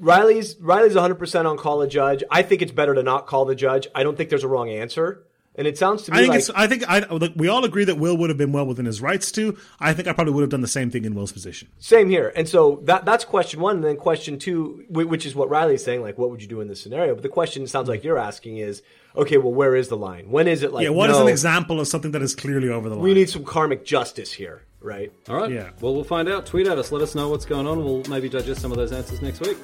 [0.00, 2.24] Riley's Riley's 100 percent on call a judge.
[2.30, 3.86] I think it's better to not call the judge.
[3.94, 5.24] I don't think there's a wrong answer.
[5.56, 6.50] And it sounds to me I think like it's.
[6.50, 6.98] I think I.
[6.98, 9.56] Like, we all agree that Will would have been well within his rights to.
[9.78, 11.68] I think I probably would have done the same thing in Will's position.
[11.78, 12.32] Same here.
[12.34, 13.76] And so that that's question one.
[13.76, 16.66] And then question two, which is what Riley's saying, like, what would you do in
[16.66, 17.14] this scenario?
[17.14, 18.82] But the question sounds like you're asking is,
[19.16, 20.30] okay, well, where is the line?
[20.30, 22.68] When is it like, Yeah, what is no, an example of something that is clearly
[22.68, 23.04] over the line?
[23.04, 25.12] We need some karmic justice here, right?
[25.28, 25.52] All right.
[25.52, 25.70] Yeah.
[25.80, 26.46] Well, we'll find out.
[26.46, 26.90] Tweet at us.
[26.90, 27.84] Let us know what's going on.
[27.84, 29.56] We'll maybe digest some of those answers next week.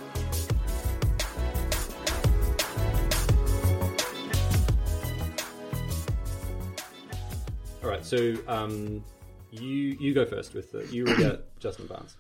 [8.00, 8.06] Right.
[8.06, 9.04] So um,
[9.50, 12.16] you you go first with the, you read out Justin Barnes.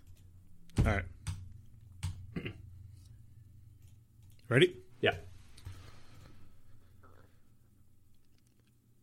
[0.78, 1.04] All right.
[4.48, 4.76] Ready?
[5.00, 5.14] Yeah.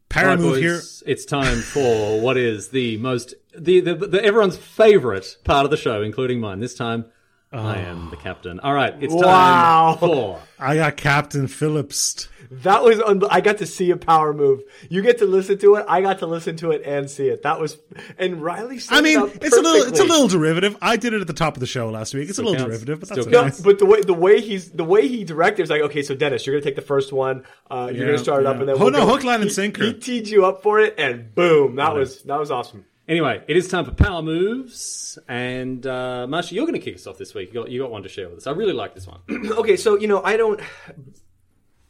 [0.10, 0.82] Para right, move boys, here.
[1.06, 5.78] It's time for what is the most the, the, the everyone's favorite part of the
[5.78, 6.60] show, including mine.
[6.60, 7.06] This time,
[7.52, 8.60] I am the captain.
[8.60, 9.98] All right, it's Wow.
[10.00, 10.40] time for.
[10.60, 12.28] I got Captain Phillips.
[12.52, 14.62] That was un- I got to see a power move.
[14.90, 15.86] You get to listen to it.
[15.88, 17.44] I got to listen to it and see it.
[17.44, 17.78] That was
[18.18, 18.80] and Riley.
[18.80, 20.76] Set I mean, up it's a little, it's a little derivative.
[20.82, 22.30] I did it at the top of the show last week.
[22.30, 22.68] It's a little counts.
[22.68, 23.56] derivative, but Still that's No, okay.
[23.64, 26.46] but the way the way he's the way he directed is like, okay, so Dennis,
[26.46, 27.44] you're gonna take the first one.
[27.72, 29.36] Uh, you're Yeah, gonna start it up, and then Oh, we'll no, go- hook, line,
[29.42, 29.84] and he- sinker.
[29.86, 32.86] He teed you up for it, and boom, that was that was awesome.
[33.08, 37.08] Anyway, it is time for power moves, and uh, Mashi, you're going to kick us
[37.08, 37.54] off this week.
[37.54, 38.48] You got you got one to share with us.
[38.48, 39.22] I really like this one.
[39.52, 40.60] okay, so you know, I don't,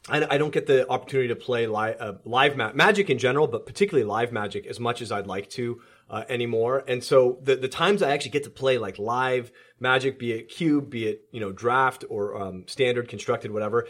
[0.08, 3.66] I, don't get the opportunity to play live, uh, live ma- magic in general, but
[3.66, 6.84] particularly live magic as much as I'd like to uh, anymore.
[6.86, 9.50] And so the the times I actually get to play like live
[9.80, 13.88] magic, be it cube, be it you know draft or um, standard, constructed, whatever.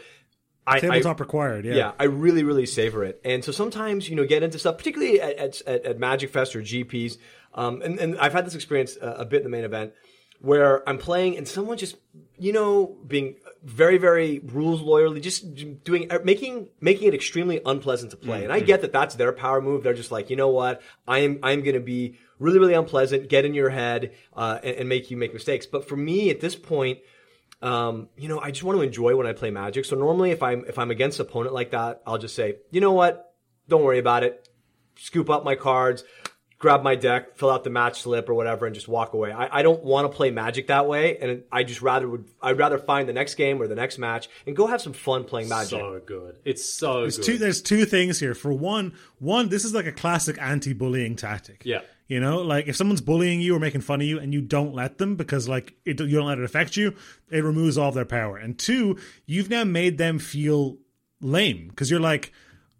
[0.69, 1.75] I, I, Tabletop required, yeah.
[1.75, 3.19] yeah, I really, really savor it.
[3.25, 6.61] And so sometimes, you know, get into stuff, particularly at, at, at, Magic Fest or
[6.61, 7.17] GPs.
[7.53, 9.93] Um, and, and I've had this experience uh, a bit in the main event
[10.41, 11.97] where I'm playing and someone just,
[12.37, 18.11] you know, being very, very rules lawyerly, just doing, uh, making, making it extremely unpleasant
[18.11, 18.43] to play.
[18.43, 19.83] And I get that that's their power move.
[19.83, 20.81] They're just like, you know what?
[21.07, 24.77] I am, I'm going to be really, really unpleasant, get in your head, uh, and,
[24.77, 25.65] and make you make mistakes.
[25.65, 26.99] But for me at this point,
[27.61, 29.85] um, you know, I just want to enjoy when I play Magic.
[29.85, 32.81] So normally, if I'm if I'm against an opponent like that, I'll just say, you
[32.81, 33.33] know what,
[33.67, 34.47] don't worry about it.
[34.95, 36.03] Scoop up my cards,
[36.57, 39.31] grab my deck, fill out the match slip or whatever, and just walk away.
[39.31, 42.57] I, I don't want to play Magic that way, and I just rather would I'd
[42.57, 45.49] rather find the next game or the next match and go have some fun playing
[45.49, 45.79] Magic.
[45.79, 46.37] So good.
[46.45, 47.25] It's so There's good.
[47.25, 48.33] two, there's two things here.
[48.33, 51.61] For one, one, this is like a classic anti-bullying tactic.
[51.65, 51.81] Yeah.
[52.09, 54.73] You know, like if someone's bullying you or making fun of you and you don't
[54.73, 56.95] let them because like it, you don't let it affect you,
[57.29, 58.35] it removes all their power.
[58.35, 60.79] And two, you've now made them feel
[61.21, 62.33] lame because you're like,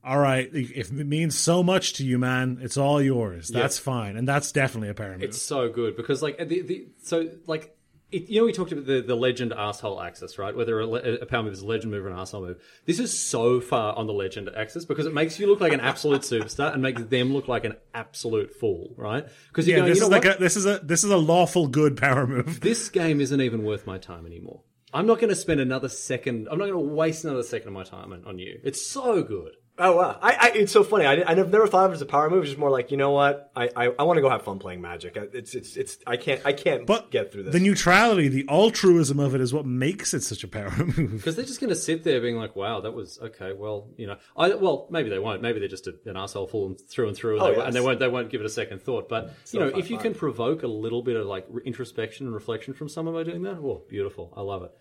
[0.03, 3.49] all right, if it means so much to you, man, it's all yours.
[3.49, 5.21] That's fine, and that's definitely a move.
[5.21, 7.77] It's so good because like the, the so like
[8.11, 10.55] it, you know we talked about the, the legend asshole axis right?
[10.55, 12.61] Whether a, a power move is a legend move or an asshole move.
[12.85, 15.79] This is so far on the legend axis because it makes you look like an
[15.79, 19.27] absolute superstar and makes them look like an absolute fool right?
[19.49, 21.17] Because yeah, going this you know is like a this is a this is a
[21.17, 22.59] lawful good power move.
[22.61, 24.61] this game isn't even worth my time anymore.
[24.91, 27.73] I'm not going to spend another second I'm not going to waste another second of
[27.73, 28.59] my time on, on you.
[28.63, 30.19] It's so good Oh wow!
[30.21, 31.05] I, I it's so funny.
[31.05, 32.41] I, I never thought of it as a power move.
[32.43, 33.49] It's just more like you know what?
[33.55, 35.15] I I, I want to go have fun playing Magic.
[35.17, 37.53] I- It's it's it's I can't I can't But get through this.
[37.53, 41.11] the neutrality, the altruism of it is what makes it such a power move.
[41.13, 44.07] because they're just going to sit there being like, "Wow, that was okay." Well, you
[44.07, 45.41] know, I well maybe they won't.
[45.41, 47.65] Maybe they're just a, an asshole full and through and through, and, Oh, they, yes.
[47.67, 47.99] and they won't.
[47.99, 49.07] They won't give it a second thought.
[49.07, 50.03] But you know, fun, if you fun.
[50.03, 53.57] can provoke a little bit of like introspection and reflection from someone by doing that,
[53.57, 54.33] oh, beautiful!
[54.35, 54.71] I love it.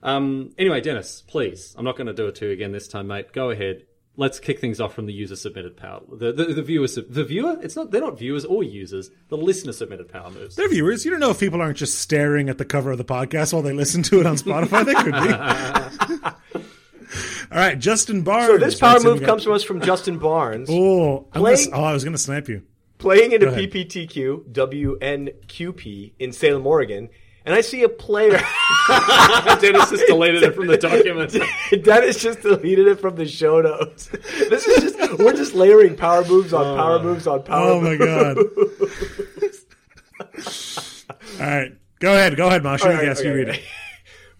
[0.00, 3.08] Um, anyway, Dennis, please, I'm not going to do it to you again this time,
[3.08, 3.32] mate.
[3.32, 3.82] Go ahead.
[4.20, 6.02] Let's kick things off from the user submitted power.
[6.10, 7.56] The the, the viewer, sub- the viewer.
[7.62, 7.92] It's not.
[7.92, 9.10] They're not viewers or users.
[9.28, 10.56] The listener submitted power moves.
[10.56, 11.04] They're viewers.
[11.04, 13.62] You don't know if people aren't just staring at the cover of the podcast while
[13.62, 14.84] they listen to it on Spotify.
[14.84, 16.68] They could be.
[17.50, 18.48] All right, Justin Barnes.
[18.48, 20.68] so this power move comes from us from Justin Barnes.
[20.70, 22.62] Oh, I'm Playing- gonna, oh, I was going to snipe you.
[22.98, 23.70] playing into ahead.
[23.70, 27.08] PPTQ WNQP in Salem, Oregon,
[27.48, 28.32] and I see a player.
[29.58, 31.34] Dennis just deleted it from the document.
[31.82, 34.10] Dennis just deleted it from the show notes.
[34.50, 37.02] This is just we're just layering power moves on power oh.
[37.02, 37.80] moves on power.
[37.80, 37.86] Moves.
[37.86, 38.36] Oh my god.
[41.40, 42.36] All right, go ahead.
[42.36, 42.84] Go ahead, Mashi.
[42.84, 43.58] All right, yes, you okay, read okay.
[43.60, 43.64] it.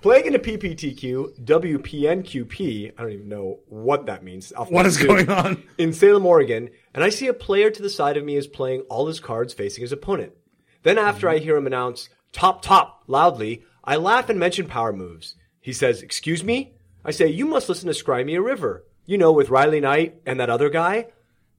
[0.03, 2.93] Playing into PPTQ WPNQP.
[2.97, 4.53] I don't even know what that means.
[4.69, 5.07] What is do.
[5.07, 5.63] going on?
[5.79, 8.83] in Salem, Oregon, and I see a player to the side of me is playing
[8.91, 10.33] all his cards facing his opponent.
[10.83, 11.37] Then after mm-hmm.
[11.37, 15.35] I hear him announce top top loudly, I laugh and mention power moves.
[15.61, 18.85] He says, "Excuse me?" I say, "You must listen to Scry Me a River.
[19.07, 21.07] You know, with Riley Knight and that other guy.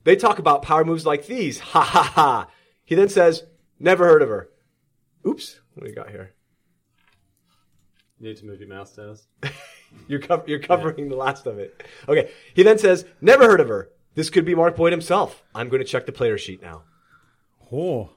[0.04, 1.60] They talk about power moves like these.
[1.74, 2.48] Ha ha ha."
[2.86, 3.44] He then says,
[3.80, 4.50] "Never heard of her."
[5.26, 6.34] Oops, what do we got here?
[8.20, 9.28] You need to move your mouse, Dennis.
[10.08, 11.84] You're, co- you're covering the last of it.
[12.08, 12.30] Okay.
[12.54, 13.90] He then says, "Never heard of her.
[14.14, 15.44] This could be Mark Boyd himself.
[15.56, 16.84] I'm going to check the player sheet now."
[17.72, 18.12] Oh,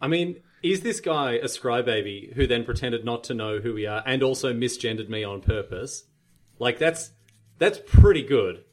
[0.00, 3.86] I mean, is this guy a scrybaby who then pretended not to know who we
[3.86, 6.04] are and also misgendered me on purpose?
[6.58, 7.10] Like that's
[7.58, 8.64] that's pretty good.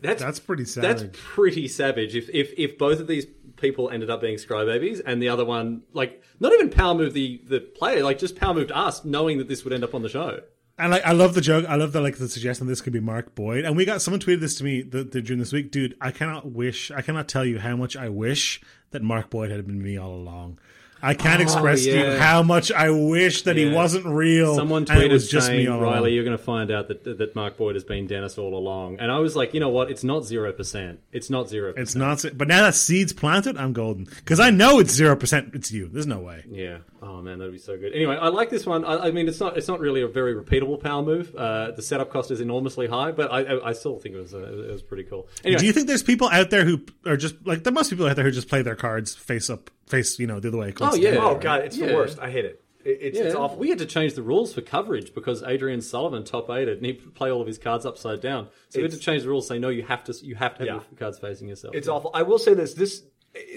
[0.00, 1.12] That's that's pretty that's savage.
[1.12, 2.14] pretty savage.
[2.14, 5.82] If if if both of these people ended up being scrybabies and the other one
[5.92, 9.48] like not even power move the the player, like just power moved us, knowing that
[9.48, 10.40] this would end up on the show.
[10.80, 11.66] And like, I love the joke.
[11.68, 13.64] I love the like the suggestion this could be Mark Boyd.
[13.64, 15.96] And we got someone tweeted this to me th- th- during this week, dude.
[16.00, 16.92] I cannot wish.
[16.92, 20.14] I cannot tell you how much I wish that Mark Boyd had been me all
[20.14, 20.58] along.
[21.02, 24.54] I can't express to you how much I wish that he wasn't real.
[24.56, 27.34] Someone tweeted was just saying, me all Riley, you're going to find out that that
[27.34, 28.98] Mark Boyd has been Dennis all along.
[28.98, 29.90] And I was like, you know what?
[29.90, 30.98] It's not 0%.
[31.12, 31.78] It's not 0%.
[31.78, 35.54] It's not, but now that seed's planted, I'm golden because I know it's zero percent.
[35.54, 35.88] It's you.
[35.88, 36.44] There's no way.
[36.48, 36.78] Yeah.
[37.00, 37.92] Oh man, that'd be so good.
[37.94, 38.84] Anyway, I like this one.
[38.84, 41.34] I, I mean, it's not it's not really a very repeatable power move.
[41.34, 44.34] Uh, the setup cost is enormously high, but I I, I still think it was
[44.34, 45.28] uh, it was pretty cool.
[45.44, 47.96] Anyway, Do you think there's people out there who are just like there must be
[47.96, 50.58] people out there who just play their cards face up, face you know the other
[50.58, 50.72] way?
[50.80, 51.16] Oh, yeah.
[51.20, 51.86] Oh god, it's Yeah.
[51.88, 52.18] the worst.
[52.20, 52.62] I hate it.
[52.84, 53.58] it it's, yeah, it's awful.
[53.58, 56.92] we had to change the rules for coverage because Adrian Sullivan top eighted and he
[56.92, 58.48] play all of his cards upside down.
[58.68, 59.46] So we had to change the rules.
[59.48, 60.72] Say no, you have to you have to have Yeah.
[60.74, 61.74] your cards facing yourself.
[61.74, 62.10] It's awful.
[62.14, 63.02] I will say this: this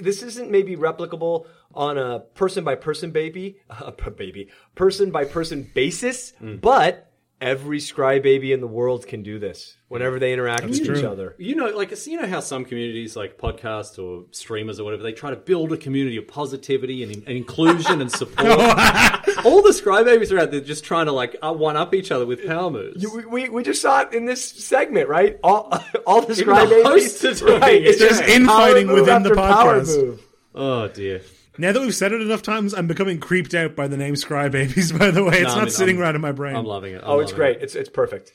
[0.01, 5.69] this isn't maybe replicable on a person by person baby, uh, baby, person by person
[5.73, 6.59] basis, Mm.
[6.61, 7.10] but
[7.41, 10.95] every scry baby in the world can do this whenever they interact with true.
[10.95, 11.35] each other.
[11.39, 15.11] You know, like you know how some communities, like podcasts or streamers or whatever, they
[15.11, 18.47] try to build a community of positivity and, and inclusion and support.
[19.45, 22.11] All the Scry babies are out there just trying to like uh, one up each
[22.11, 23.05] other with power moves.
[23.11, 25.39] We, we, we just saw it in this segment, right?
[25.43, 25.73] All
[26.05, 27.81] all the Even scry the babies, are doing right?
[27.81, 30.19] It's just infighting within the podcast.
[30.53, 31.21] oh dear.
[31.57, 34.49] Now that we've said it enough times, I'm becoming creeped out by the name Scry
[34.51, 34.91] Babies.
[34.93, 36.55] By the way, it's No, I not mean, sitting I'm- right in my brain.
[36.55, 37.01] I'm loving it.
[37.03, 37.57] I'm Oh, it's great.
[37.57, 37.63] it.
[37.63, 38.31] It's it's perfect.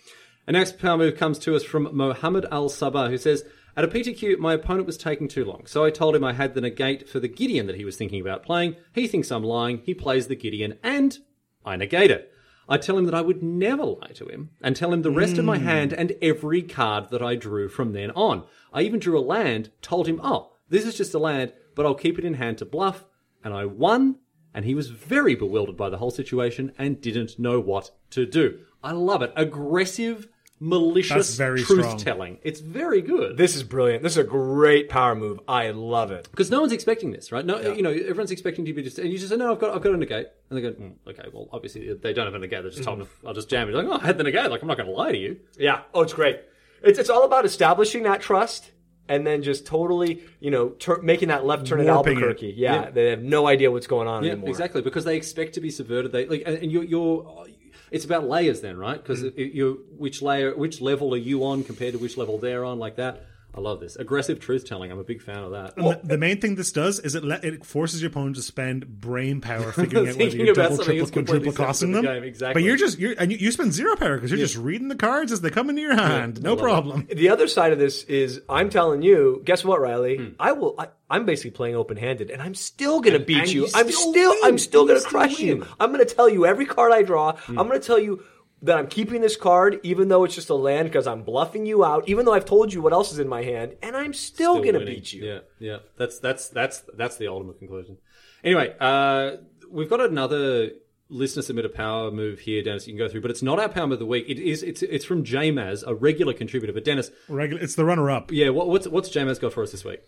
[0.47, 3.45] Our next power move comes to us from Mohammed Al Sabah, who says,
[3.77, 6.55] At a PTQ, my opponent was taking too long, so I told him I had
[6.55, 8.77] the negate for the Gideon that he was thinking about playing.
[8.93, 11.19] He thinks I'm lying, he plays the Gideon, and
[11.65, 12.31] I negate it.
[12.69, 15.39] I tell him that I would never lie to him, and tell him the rest
[15.39, 15.65] of my hmm.
[15.65, 18.45] hand and every card that I drew from then on.
[18.73, 21.95] I even drew a land, told him, Oh, this is just a land, but I'll
[21.95, 23.05] keep it in hand to bluff,
[23.45, 24.17] and I won,
[24.53, 28.59] and he was very bewildered by the whole situation and didn't know what to do.
[28.83, 29.33] I love it.
[29.37, 31.99] Aggressive, malicious That's very truth strong.
[31.99, 32.39] telling.
[32.43, 33.37] It's very good.
[33.37, 34.03] This is brilliant.
[34.03, 35.39] This is a great power move.
[35.47, 36.29] I love it.
[36.31, 37.45] Because no one's expecting this, right?
[37.45, 39.59] No, you know, everyone's expecting you to be just, and you just say, "No, I've
[39.59, 42.35] got, I've got a negate," and they go, mm, "Okay, well, obviously they don't have
[42.35, 42.63] a negate.
[42.63, 43.27] They're just told, Mm-hmm.
[43.27, 44.51] I'll just jam it." Like, "Oh, I had the negate.
[44.51, 45.83] Like, I'm not going to lie to you." Yeah.
[45.93, 46.41] Oh, it's great.
[46.83, 48.71] It's it's all about establishing that trust
[49.09, 52.23] and then just totally, you know, tur- making that left turn at Warping it.
[52.23, 52.55] Albuquerque.
[52.57, 52.91] Yeah, Yeah.
[52.91, 54.51] They have no idea what's going on Yeah, anymore.
[54.51, 54.83] exactly.
[54.83, 56.13] Because they expect to be subverted.
[56.13, 57.47] They like, and and you're, you're
[57.91, 59.01] it's about layers then, right?
[59.01, 59.55] Because Mm.
[59.55, 62.97] you which layer, which level are you on compared to which level they're on, like
[62.97, 63.25] that.
[63.57, 64.93] I love this aggressive truth telling.
[64.93, 65.79] I'm a big fan of that.
[65.79, 68.43] And the, the main thing this does is it let, it forces your opponent to
[68.43, 72.15] spend brain power figuring out whether you're about double, triple, that's quadruple costing separate them.
[72.15, 72.63] from the exactly.
[72.63, 74.95] But you're just you're and you, you spend zero power because you're just reading the
[74.97, 76.43] cards as they come into your hand.
[76.43, 76.63] no love it.
[76.63, 77.09] problem.
[77.11, 80.19] the other side of this is I'm telling you, guess what, Riley?
[80.19, 80.29] Hmm.
[80.39, 80.75] I will.
[80.79, 83.63] I, I'm basically playing open handed, and I'm still gonna beat and you.
[83.67, 84.35] you I'm still still.
[84.45, 85.59] I'm still gonna crush win.
[85.59, 85.63] Hmm.
[85.63, 85.69] you.
[85.81, 87.37] I'm gonna tell you every card I draw.
[87.49, 88.23] I'm gonna tell you.
[88.67, 91.85] That I'm keeping this card, even though it's just a land, because I'm bluffing you
[91.85, 92.09] out.
[92.09, 94.65] Even though I've told you what else is in my hand, and I'm still, Still
[94.65, 94.95] gonna winning.
[94.97, 95.25] beat you.
[95.25, 95.79] Yeah, yeah.
[95.97, 97.99] That's that's that's that's the ultimate conclusion.
[98.45, 99.37] Anyway, uh,
[99.71, 100.71] we've got another
[101.09, 102.87] listener submit a power move here, Dennis.
[102.87, 104.25] You can go through, but it's not our power move of the week.
[104.29, 104.63] It is.
[104.63, 106.73] It's it's from JMaz, a regular contributor.
[106.73, 108.33] But Dennis, Regular, it's the runner up.
[108.33, 110.01] yeah, what, what's what's JMaz got for us this week?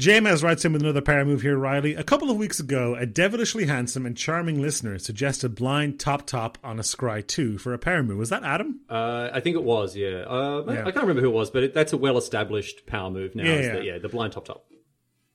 [0.00, 1.94] JMS writes in with another power move here, Riley.
[1.94, 6.56] A couple of weeks ago, a devilishly handsome and charming listener suggested blind top top
[6.64, 8.16] on a scry 2 for a power move.
[8.16, 8.80] Was that Adam?
[8.88, 10.24] Uh, I think it was, yeah.
[10.26, 10.80] Uh, Yeah.
[10.86, 13.44] I can't remember who it was, but it, that's a well-established power move now.
[13.44, 13.72] Yeah, yeah.
[13.74, 14.64] The, yeah, the blind top top.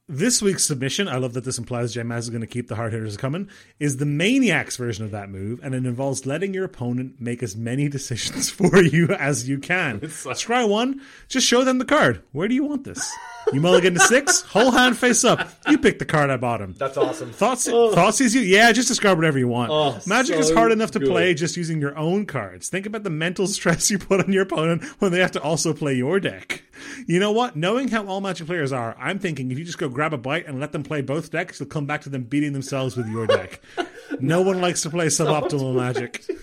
[0.10, 2.94] This week's submission, I love that this implies JMS is going to keep the hard
[2.94, 7.22] hitters coming, is the Maniacs version of that move, and it involves letting your opponent
[7.22, 10.00] make as many decisions for you as you can.
[10.00, 12.24] Scry 1, just show them the card.
[12.32, 13.08] Where do you want this?
[13.54, 15.50] You mulligan to 6, whole hand face up.
[15.70, 16.74] You pick the card at bottom.
[16.78, 17.32] That's awesome.
[17.32, 17.94] Thoughts, oh.
[17.94, 18.42] thoughts is you?
[18.42, 19.72] Yeah, just describe whatever you want.
[19.72, 21.10] Oh, Magic so is hard enough to good.
[21.10, 22.68] play just using your own cards.
[22.70, 25.74] Think about the mental stress you put on your opponent when they have to also
[25.74, 26.64] play your deck.
[27.08, 27.56] You know what?
[27.56, 30.46] Knowing how all Magic players are, I'm thinking if you just go grab a bite
[30.48, 33.28] and let them play both decks, you'll come back to them beating themselves with your
[33.28, 33.62] deck.
[34.20, 36.24] no one likes to play suboptimal Magic.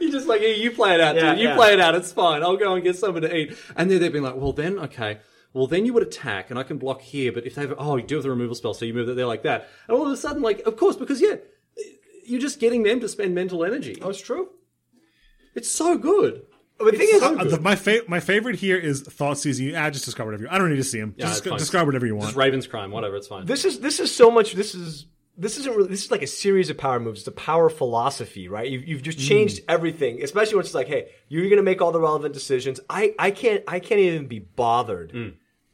[0.00, 1.40] You just like, hey, you play it out, Yeah, dude.
[1.42, 1.56] You yeah.
[1.56, 1.94] play it out.
[1.94, 2.42] It's fine.
[2.42, 3.56] I'll go and get something to eat.
[3.76, 5.18] And then they've been like, well, then, okay.
[5.54, 7.32] Well, then you would attack, and I can block here.
[7.32, 9.14] But if they have, oh, you do have the removal spell, so you move it
[9.16, 9.68] there like that.
[9.88, 11.36] And all of a sudden, like, of course, because yeah,
[12.26, 13.96] you're just getting them to spend mental energy.
[14.00, 14.50] That's true.
[15.54, 16.42] It's so good.
[16.76, 19.60] But the thing is, Uh, the- my, fa- my favorite here is Thoughtseize.
[19.60, 21.14] You, ah, just describe whatever you I don't need to see him.
[21.16, 22.26] Yeah, Just it's describe whatever you want.
[22.30, 23.14] Just Raven's crime, whatever.
[23.16, 23.46] It's fine.
[23.46, 24.54] this is this is so much.
[24.54, 25.06] This is
[25.38, 25.88] this isn't really.
[25.88, 27.20] This is like a series of power moves.
[27.20, 28.68] It's a power philosophy, right?
[28.68, 31.92] You've, you've just changed everything, especially when it's like, hey, you're going to make all
[31.92, 32.80] the relevant decisions.
[32.90, 35.12] I I can't I can't even be bothered.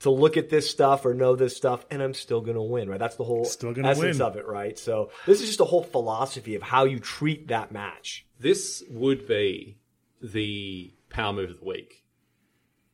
[0.00, 2.98] To look at this stuff or know this stuff, and I'm still gonna win, right?
[2.98, 4.22] That's the whole Still essence win.
[4.22, 4.78] of it, right?
[4.78, 8.26] So this is just a whole philosophy of how you treat that match.
[8.38, 9.76] this would be
[10.22, 12.04] the power move of the week.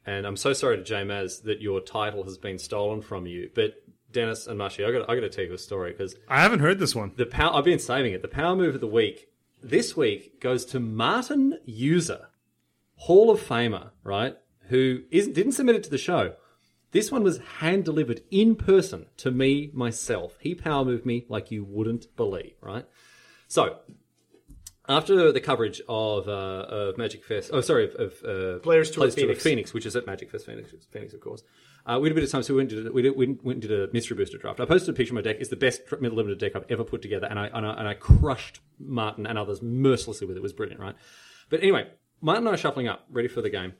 [0.04, 3.74] And I'm so sorry to Jamaz that your title has been stolen from you, but
[4.12, 6.60] Dennis and Mashi, I got I got to tell you a story because I haven't
[6.60, 7.12] heard this one.
[7.16, 8.22] the power I've been saving it.
[8.22, 9.28] The power move of the week
[9.62, 12.26] this week goes to Martin Juza,
[12.96, 14.36] Hall of Famer, right?
[14.68, 16.34] Who isn't didn't submit it to the show.
[16.96, 20.38] This one was hand delivered in person to me myself.
[20.40, 22.86] He power moved me like you wouldn't believe, right?
[23.48, 23.80] So
[24.88, 29.10] after the coverage of, uh, of Magic Fest, oh sorry, of, of uh, Players Tour
[29.10, 29.42] Phoenix.
[29.42, 29.74] Phoenix.
[29.74, 31.42] which is at Magic Fest Phoenix, Phoenix of course.
[31.84, 33.26] Uh, we had a bit of time, so we went, and did, we, did, we
[33.26, 34.58] went and did a mystery booster draft.
[34.58, 35.36] I posted a picture of my deck.
[35.38, 37.86] It's the best middle limited deck I've ever put together, and I, and I and
[37.86, 40.40] I crushed Martin and others mercilessly with it.
[40.40, 40.94] It was brilliant, right?
[41.50, 41.90] But anyway,
[42.22, 43.74] Martin and I are shuffling up, ready for the game.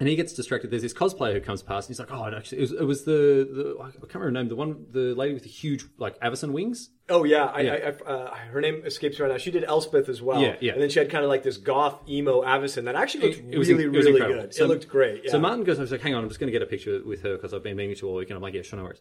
[0.00, 0.72] And he gets distracted.
[0.72, 2.82] There's this cosplayer who comes past, and he's like, "Oh, it actually, it was, it
[2.84, 5.84] was the, the I can't remember her name, the one, the lady with the huge
[5.98, 7.72] like Avacyn wings." Oh yeah, I, Yeah.
[7.72, 9.38] I, I, uh, her name escapes me right now.
[9.38, 10.42] She did Elspeth as well.
[10.42, 10.72] Yeah, yeah.
[10.72, 13.56] And then she had kind of like this goth emo Avacyn that actually looked It
[13.58, 14.42] was really, in- it was really incredible.
[14.42, 14.54] good.
[14.54, 15.22] So- it looked great.
[15.26, 15.30] Yeah.
[15.30, 17.00] So Martin goes, I was like, hang on, I'm just going to get a picture
[17.06, 18.30] with her because I've been meaning to all week.
[18.30, 19.00] And I'm like, yeah, sure, no worries.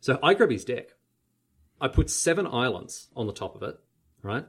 [0.00, 0.90] So I grab his deck.
[1.80, 3.76] I put seven islands on the top of it,
[4.22, 4.44] right?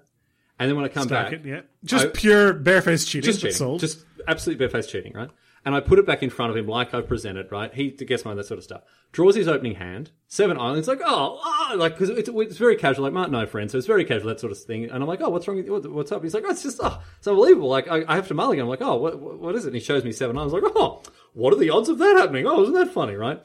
[0.59, 1.61] And then when I come Stack back, it, yeah.
[1.83, 3.25] Just I- pure barefaced cheating.
[3.25, 3.79] just but cheating, sold.
[3.79, 5.29] just absolute barefaced cheating, right?
[5.65, 7.73] And I put it back in front of him like I presented, right?
[7.73, 8.81] He gets mine, that sort of stuff.
[9.11, 13.03] Draws his opening hand, seven islands, like oh, ah, like because it's, it's very casual,
[13.03, 14.85] like Martin, no friend, so it's very casual that sort of thing.
[14.85, 15.73] And I'm like, oh, what's wrong with you?
[15.73, 16.23] What- What's up?
[16.23, 17.67] He's like, oh, it's just oh, it's unbelievable.
[17.69, 18.63] Like I, I have to mulligan.
[18.63, 19.69] I'm like, oh, what what is it?
[19.69, 20.53] And he shows me seven islands.
[20.53, 21.01] like, oh,
[21.33, 22.45] what are the odds of that happening?
[22.47, 23.41] Oh, isn't that funny, right?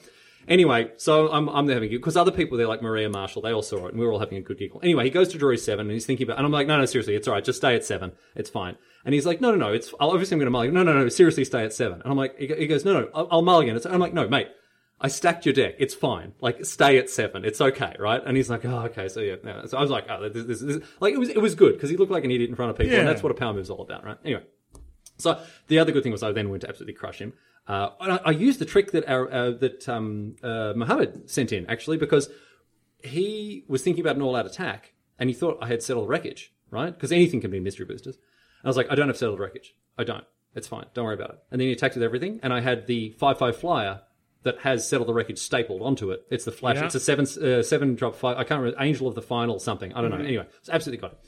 [0.48, 3.42] Anyway, so I'm I'm there having a giggle because other people there, like Maria Marshall,
[3.42, 4.80] they all saw it, and we were all having a good giggle.
[4.83, 6.78] Anyway, he goes to draw his seven, and he's thinking about, and I'm like, no,
[6.78, 8.76] no, seriously, it's all right, just stay at seven, it's fine.
[9.04, 10.74] And he's like, no, no, no, it's obviously I'm going to mulligan.
[10.74, 12.00] No, no, no, seriously, stay at seven.
[12.00, 13.76] And I'm like, he goes, no, no, I'll, I'll mulligan.
[13.76, 14.48] It's, I'm like, no, mate,
[15.00, 16.33] I stacked your deck, it's fine.
[16.40, 18.22] Like, stay at seven, it's okay, right?
[18.24, 19.66] And he's like, oh, okay, so yeah, no.
[19.66, 21.90] so I was like, oh, this, this, this, like it was it was good because
[21.90, 23.70] he looked like an idiot in front of people, and that's what a power move's
[23.70, 24.18] all about, right?
[24.24, 24.42] Anyway.
[25.16, 27.35] So the other good thing was I then went to absolutely crush him.
[27.66, 31.66] Uh, I, I used the trick that our, uh, that um, uh, Mohammed sent in
[31.70, 32.29] actually because
[33.03, 36.92] he was thinking about an all-out attack and he thought I had settled wreckage, right?
[36.92, 38.16] Because anything can be mystery boosters.
[38.16, 39.74] And I was like, I don't have settled wreckage.
[39.96, 40.24] I don't.
[40.55, 40.87] It's fine.
[40.94, 41.38] Don't worry about it.
[41.50, 44.03] And then he attacked with everything, and I had the five-five flyer
[44.44, 46.24] that has settled the wreckage stapled onto it.
[46.31, 46.77] It's the flash.
[46.77, 46.85] Yeah.
[46.85, 48.37] It's a seven uh, seven drop five.
[48.37, 48.83] I can't remember.
[48.83, 49.92] Angel of the final something.
[49.94, 50.18] I don't know.
[50.18, 51.18] Anyway, it's absolutely got it.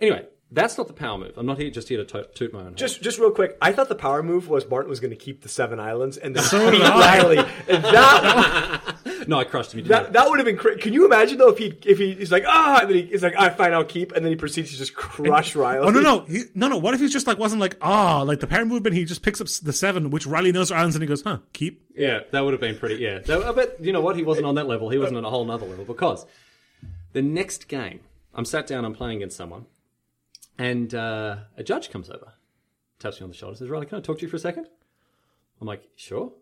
[0.00, 1.32] Anyway, that's not the power move.
[1.36, 2.64] I'm not here just here to toot, toot my own.
[2.66, 2.76] horn.
[2.76, 5.42] just, just real quick, I thought the power move was Martin was going to keep
[5.42, 7.38] the seven islands and then So beat did Riley.
[7.68, 8.96] And that,
[9.28, 9.84] No, I crushed him.
[9.88, 10.80] That, that would have been crazy.
[10.80, 13.22] Can you imagine though if he, if he, he's like, ah, and then he, he's
[13.22, 15.86] like, I fine, I'll keep, and then he proceeds to just crush Riley.
[15.86, 16.76] Oh no no he, no no!
[16.76, 18.94] What if he's just like wasn't like ah like the power movement?
[18.94, 21.38] He just picks up the seven, which Riley knows are islands, and he goes, "Huh,
[21.52, 22.96] keep." Yeah, that would have been pretty.
[22.96, 24.90] Yeah, that, I bet you know what he wasn't on that level.
[24.90, 26.24] He wasn't on a whole nother level because
[27.12, 28.00] the next game,
[28.34, 29.66] I'm sat down, I'm playing against someone,
[30.58, 32.32] and uh, a judge comes over,
[32.98, 34.68] taps me on the shoulder, says, "Riley, can I talk to you for a second?
[35.60, 36.32] I'm like, "Sure."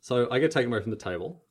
[0.00, 1.42] So I get taken away from the table,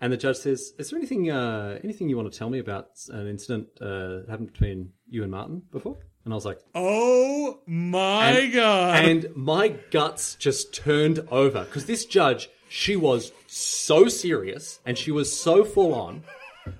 [0.00, 2.90] and the judge says, "Is there anything uh, anything you want to tell me about
[3.08, 3.86] an incident uh,
[4.20, 9.04] that happened between you and Martin before?" And I was like, Oh my and, god!
[9.06, 15.10] And my guts just turned over because this judge, she was so serious and she
[15.10, 16.24] was so full on.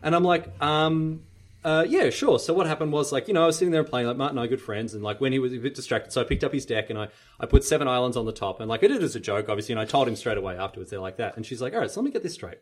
[0.03, 1.23] And I'm like, um,
[1.69, 2.39] uh, yeah, sure.
[2.39, 4.45] So what happened was like, you know, I was sitting there playing, like Martin and
[4.45, 6.53] I good friends, and like when he was a bit distracted, so I picked up
[6.53, 8.97] his deck and I, I put seven islands on the top, and like I did
[8.99, 11.37] it as a joke, obviously, and I told him straight away afterwards, they're like that.
[11.37, 12.59] And she's like, all right, so let me get this straight.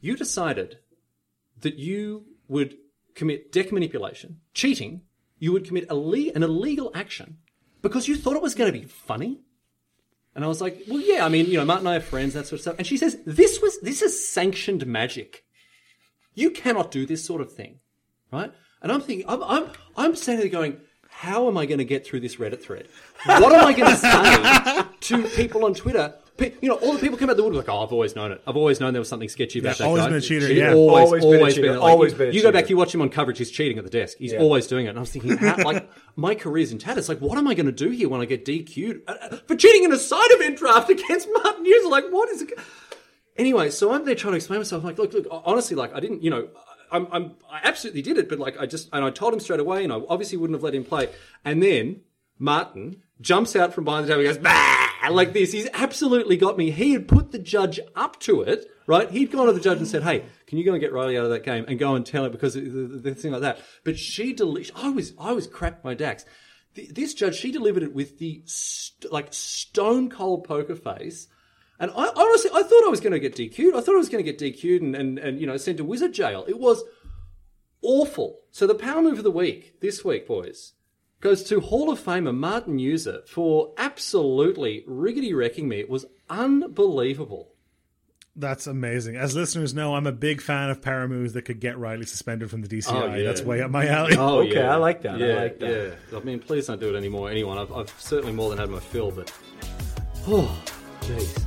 [0.00, 0.78] You decided
[1.62, 2.76] that you would
[3.14, 5.02] commit deck manipulation, cheating,
[5.38, 7.38] you would commit ille- an illegal action
[7.82, 9.40] because you thought it was going to be funny.
[10.34, 12.34] And I was like, well, yeah, I mean, you know, Martin and I are friends,
[12.34, 12.74] that sort of stuff.
[12.76, 15.44] And she says, this was, this is sanctioned magic.
[16.34, 17.80] You cannot do this sort of thing,
[18.36, 18.52] right?
[18.82, 20.76] And I'm thinking, I'm, I'm, I'm standing there going,
[21.08, 22.86] how am I going to get through this Reddit thread?
[23.24, 26.14] What am I going to say to people on Twitter?
[26.36, 27.66] Pe- You know, all the people come out the woodwork.
[27.66, 28.42] Like, oh, I've always known it.
[28.46, 30.08] I've always known there was something sketchy about Yeah, that always guy.
[30.10, 30.74] been a cheater, He's yeah.
[30.74, 31.80] always, Always always, been a cheater, been.
[31.80, 32.72] Like, always you, been a you go back, cheater.
[32.72, 33.38] you watch him on coverage.
[33.38, 34.18] He's cheating at the desk.
[34.18, 34.40] He's Yeah.
[34.40, 34.90] always doing it.
[34.90, 37.08] And I was thinking, how, like, my career's in tatters.
[37.08, 39.56] Like, what am I going to do here when I get DQ'd uh, uh, for
[39.56, 41.90] cheating in a side event draft against Martin Juza?
[41.90, 42.50] Like, what is it?
[43.38, 44.82] Anyway, so I'm there trying to explain myself.
[44.82, 46.48] I'm like, look, look, honestly, like, I didn't, you know,
[46.90, 49.60] I'm, I'm, I absolutely did it, but like, I just, and I told him straight
[49.60, 51.08] away, and I obviously wouldn't have let him play.
[51.44, 52.00] And then
[52.38, 54.86] Martin jumps out from behind the table, and goes, bah!
[55.10, 55.52] like this.
[55.52, 56.70] He's absolutely got me.
[56.70, 59.10] He had put the judge up to it, right?
[59.10, 61.24] He'd gone to the judge and said, hey, can you go and get Riley out
[61.24, 63.60] of that game and go and tell her because the, the, the thing like that.
[63.84, 64.36] But she,
[64.74, 66.24] I was, I was cracked my dax.
[66.74, 71.28] Th- This judge, she delivered it with the st- like stone cold poker face.
[71.78, 73.74] And I honestly, I thought I was going to get DQ'd.
[73.74, 75.84] I thought I was going to get DQ'd and, and, and, you know, sent to
[75.84, 76.44] wizard jail.
[76.48, 76.82] It was
[77.82, 78.40] awful.
[78.50, 80.72] So the power move of the week, this week, boys,
[81.20, 85.80] goes to Hall of Famer Martin Juza for absolutely riggedy wrecking me.
[85.80, 87.52] It was unbelievable.
[88.38, 89.16] That's amazing.
[89.16, 92.50] As listeners know, I'm a big fan of power moves that could get Riley suspended
[92.50, 92.92] from the DCI.
[92.92, 93.24] Oh, yeah.
[93.24, 94.14] That's way up my alley.
[94.18, 94.72] Oh, Okay, yeah.
[94.74, 95.98] I like that, I Yeah, like that.
[96.12, 96.18] Yeah.
[96.18, 97.56] I mean, please don't do it anymore, anyone.
[97.56, 99.32] I've, I've certainly more than had my fill, but.
[100.26, 100.54] Oh,
[101.00, 101.46] jeez.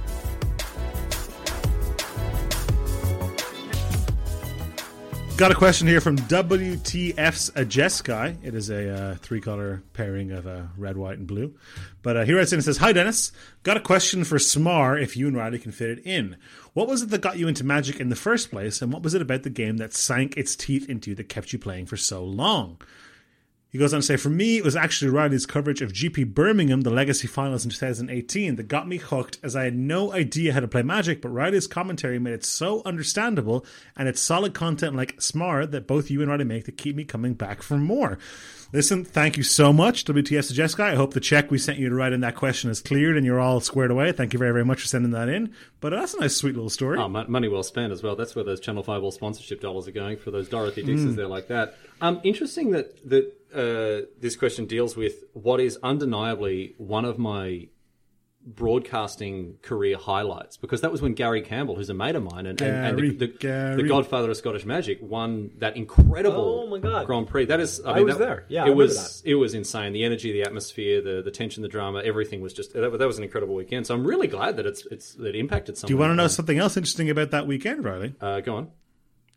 [5.39, 7.63] Got a question here from WTF's a
[8.03, 8.35] guy.
[8.43, 11.55] It is a uh, three color pairing of uh, red, white, and blue.
[12.01, 13.31] But uh, he writes in and says, Hi, Denis.
[13.63, 16.35] Got a question for Smar if you and Riley can fit it in.
[16.73, 19.13] What was it that got you into Magic in the first place, and what was
[19.13, 21.95] it about the game that sank its teeth into you that kept you playing for
[21.95, 22.77] so long?
[23.71, 26.81] He goes on to say, For me, it was actually Riley's coverage of GP Birmingham,
[26.81, 30.59] the Legacy Finals in 2018, that got me hooked as I had no idea how
[30.59, 33.63] to play Magic, but Riley's commentary made it so understandable
[33.95, 37.03] and it's solid content like Smart that both you and Riley make that keep me
[37.03, 38.17] coming back for more.
[38.71, 40.83] Listen, thank you so much, WTS to Jessica.
[40.83, 43.25] I hope the check we sent you to write in that question is cleared and
[43.25, 44.11] you're all squared away.
[44.11, 45.53] Thank you very, very much for sending that in.
[45.79, 46.99] But that's a nice, sweet little story.
[46.99, 48.15] Oh, money well spent as well.
[48.15, 51.47] That's where those Channel Fireball sponsorship dollars are going for those Dorothy Dixes there like
[51.47, 51.77] that.
[51.99, 57.67] Um, interesting that that uh, this question deals with what is undeniably one of my
[58.45, 62.59] broadcasting career highlights because that was when Gary Campbell, who's a mate of mine and,
[62.61, 63.81] and, and the, the, Gary.
[63.83, 67.05] the godfather of Scottish Magic, won that incredible Oh, my God.
[67.05, 67.45] Grand Prix.
[67.45, 68.45] That is, I, I mean, was that- there.
[68.47, 69.93] Yeah, it remember was it was insane.
[69.93, 73.17] The energy, the atmosphere, the the tension, the drama, everything was just that, that was
[73.17, 73.85] an incredible weekend.
[73.87, 75.89] So I'm really glad that it's it's that it impacted someone.
[75.89, 78.15] Do you want to know something else interesting about that weekend, Riley?
[78.21, 78.71] Uh, go on.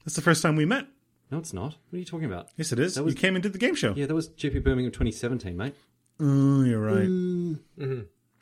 [0.05, 0.87] That's the first time we met.
[1.33, 1.77] No, it's not.
[1.89, 2.51] What are you talking about?
[2.59, 3.01] Yes, it is.
[3.01, 3.95] was- you came and did the game show.
[3.97, 5.75] Yeah, that was GP Birmingham 2017, mate.
[6.21, 7.07] Oh, you're right.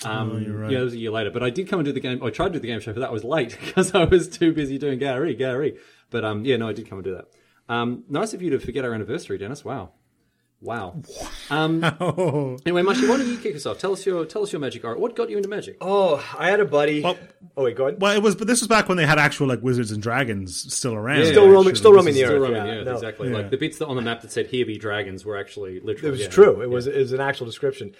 [0.03, 0.71] Um, you're right.
[0.73, 1.31] Yeah, it was a year later.
[1.31, 2.21] But I did come and do the game.
[2.23, 4.53] I tried to do the game show, but that was late because I was too
[4.53, 5.79] busy doing Gary, Gary.
[6.11, 7.27] But um, yeah, no, I did come and do that.
[7.73, 9.65] Um, nice of you to forget our anniversary, Denis.
[9.65, 9.93] Wow,
[10.61, 11.01] wow.
[11.51, 13.79] Um, Oh, anyway, Mashi, why don't you kick us off?
[13.79, 15.01] Tell us your tell us your magic art.
[15.01, 15.77] What got you into magic?
[15.81, 17.03] Oh, I had a buddy.
[17.03, 17.19] Well-
[17.57, 18.01] oh wait, go ahead.
[18.01, 20.73] well, it was, but this was back when they had actual like wizards and dragons
[20.73, 21.21] still around.
[21.21, 22.51] Yeah, Still yeah, roaming, still roaming is- the Still earth.
[22.53, 22.95] running, yeah, yeah, no.
[22.95, 23.29] exactly.
[23.29, 23.35] Yeah.
[23.37, 26.09] Like the bits that on the map that said "Here be dragons" were actually literally.
[26.09, 26.29] It was yeah.
[26.29, 26.61] true.
[26.63, 27.95] It was it was an actual description.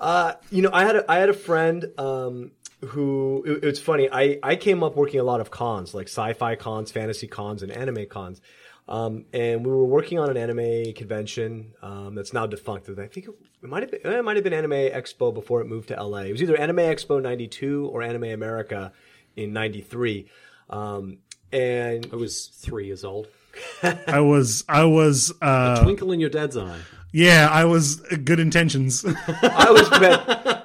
[0.00, 2.50] Uh, you know, I had a, I had a friend um,
[2.84, 4.08] who it, it's funny.
[4.10, 7.70] I I came up working a lot of cons like sci-fi cons, fantasy cons, and
[7.70, 8.40] anime cons.
[8.88, 12.88] Um, and we were working on an anime convention um, that's now defunct.
[12.88, 15.66] I think it, it might have been it might have been Anime Expo before it
[15.66, 16.22] moved to LA.
[16.22, 18.92] It was either Anime Expo '92 or Anime America
[19.36, 20.28] in '93.
[20.68, 21.18] Um,
[21.52, 23.28] and I was three years old.
[23.82, 26.80] I was, I was, uh, Twinkle in your dad's eye.
[27.12, 29.04] yeah, I was uh, good intentions.
[29.42, 30.62] I was man,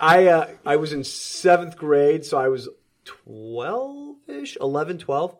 [0.00, 2.68] I uh, I was in seventh grade, so I was
[3.04, 5.36] twelve ish, 11, 12.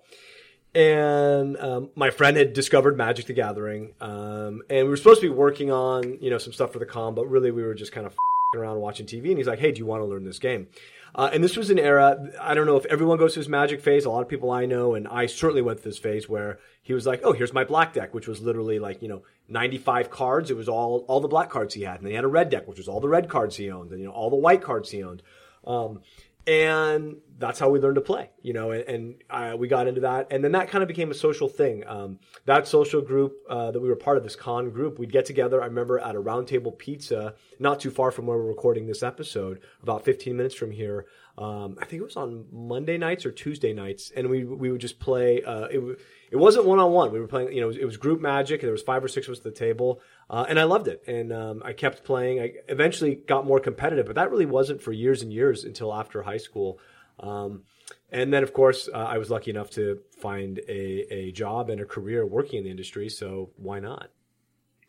[0.74, 5.28] And um, my friend had discovered Magic the Gathering, um, and we were supposed to
[5.28, 7.92] be working on you know some stuff for the con, but really we were just
[7.92, 8.16] kind of
[8.54, 9.28] around watching TV.
[9.28, 10.68] And he's like, "Hey, do you want to learn this game?"
[11.14, 12.30] Uh, and this was an era.
[12.40, 14.06] I don't know if everyone goes through this Magic phase.
[14.06, 16.94] A lot of people I know, and I certainly went through this phase where he
[16.94, 20.50] was like, "Oh, here's my black deck," which was literally like you know 95 cards.
[20.50, 22.48] It was all all the black cards he had, and then he had a red
[22.48, 24.62] deck, which was all the red cards he owned, and you know all the white
[24.62, 25.22] cards he owned.
[25.66, 26.00] Um,
[26.46, 30.02] and that's how we learned to play, you know, and, and uh, we got into
[30.02, 30.28] that.
[30.30, 31.84] And then that kind of became a social thing.
[31.88, 35.26] Um, that social group uh, that we were part of, this con group, we'd get
[35.26, 38.86] together, I remember at a round table pizza, not too far from where we're recording
[38.86, 41.06] this episode, about 15 minutes from here.
[41.36, 44.12] Um, I think it was on Monday nights or Tuesday nights.
[44.14, 45.98] And we, we would just play, uh, it,
[46.30, 47.10] it wasn't one on one.
[47.10, 48.60] We were playing, you know, it was, it was group magic.
[48.60, 51.02] There was five or six of us at the table, uh, and I loved it.
[51.08, 52.40] And um, I kept playing.
[52.40, 56.22] I eventually got more competitive, but that really wasn't for years and years until after
[56.22, 56.78] high school.
[57.20, 57.62] Um,
[58.10, 61.80] and then, of course, uh, I was lucky enough to find a, a job and
[61.80, 63.08] a career working in the industry.
[63.08, 64.10] So why not?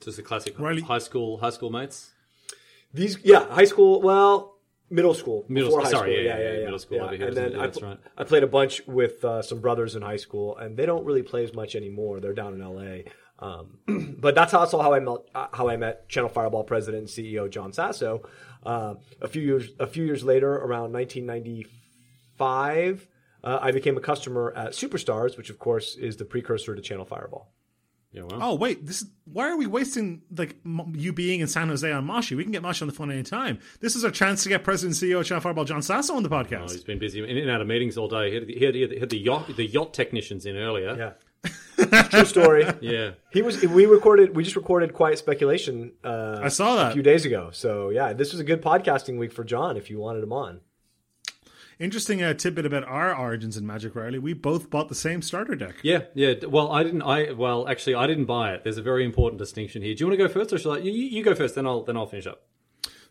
[0.01, 2.11] Just the classic Riley- high school high school mates.
[2.93, 4.01] These, yeah, high school.
[4.01, 4.57] Well,
[4.89, 5.45] middle school.
[5.47, 6.23] Middle school, sorry, school.
[6.25, 7.51] yeah, yeah, middle school over here, And then?
[7.53, 7.99] Yeah, I, that's pl- right.
[8.17, 11.23] I played a bunch with uh, some brothers in high school, and they don't really
[11.23, 12.19] play as much anymore.
[12.19, 13.05] They're down in L.A.
[13.39, 13.79] Um,
[14.19, 17.49] but that's also how I met uh, how I met Channel Fireball president and CEO
[17.49, 18.23] John Sasso.
[18.63, 20.91] Uh, a few years a few years later, around
[22.43, 23.07] 1995,
[23.43, 27.05] uh, I became a customer at Superstars, which of course is the precursor to Channel
[27.05, 27.49] Fireball.
[28.11, 28.39] Yeah, well.
[28.43, 31.91] oh wait, this is, why are we wasting like m- you being in San Jose
[31.91, 32.37] on Mashi?
[32.37, 33.57] We can get Mashi on the phone anytime.
[33.79, 36.21] This is our chance to get President and CEO of Channel Fireball John Sasso on
[36.21, 36.71] the Oh, podcast.
[36.71, 38.29] he's been busy in and out of meetings all day.
[38.29, 41.15] He had, he had, he had, he had the yacht the yacht technicians in earlier.
[41.75, 42.65] Yeah, true story.
[42.81, 43.11] Yeah.
[43.31, 43.59] He was.
[43.63, 44.35] We recorded.
[44.35, 45.93] We just recorded Quiet Speculation.
[46.03, 46.91] Uh, I saw that.
[46.91, 47.49] a few days ago.
[47.51, 49.75] So yeah, this was a good podcasting week for John.
[49.75, 50.61] If you wanted him on,
[51.83, 54.17] Interesting uh, tidbit about our origins in Magic Riley.
[54.17, 55.75] We both bought the same starter deck.
[55.83, 56.35] Yeah, yeah.
[56.47, 57.01] Well, I didn't.
[57.01, 58.63] I well, actually, I didn't buy it.
[58.63, 59.93] There's a very important distinction here.
[59.93, 60.77] Do you want to go first, or shall I?
[60.77, 62.43] You, you you go first, then I'll then I'll finish up.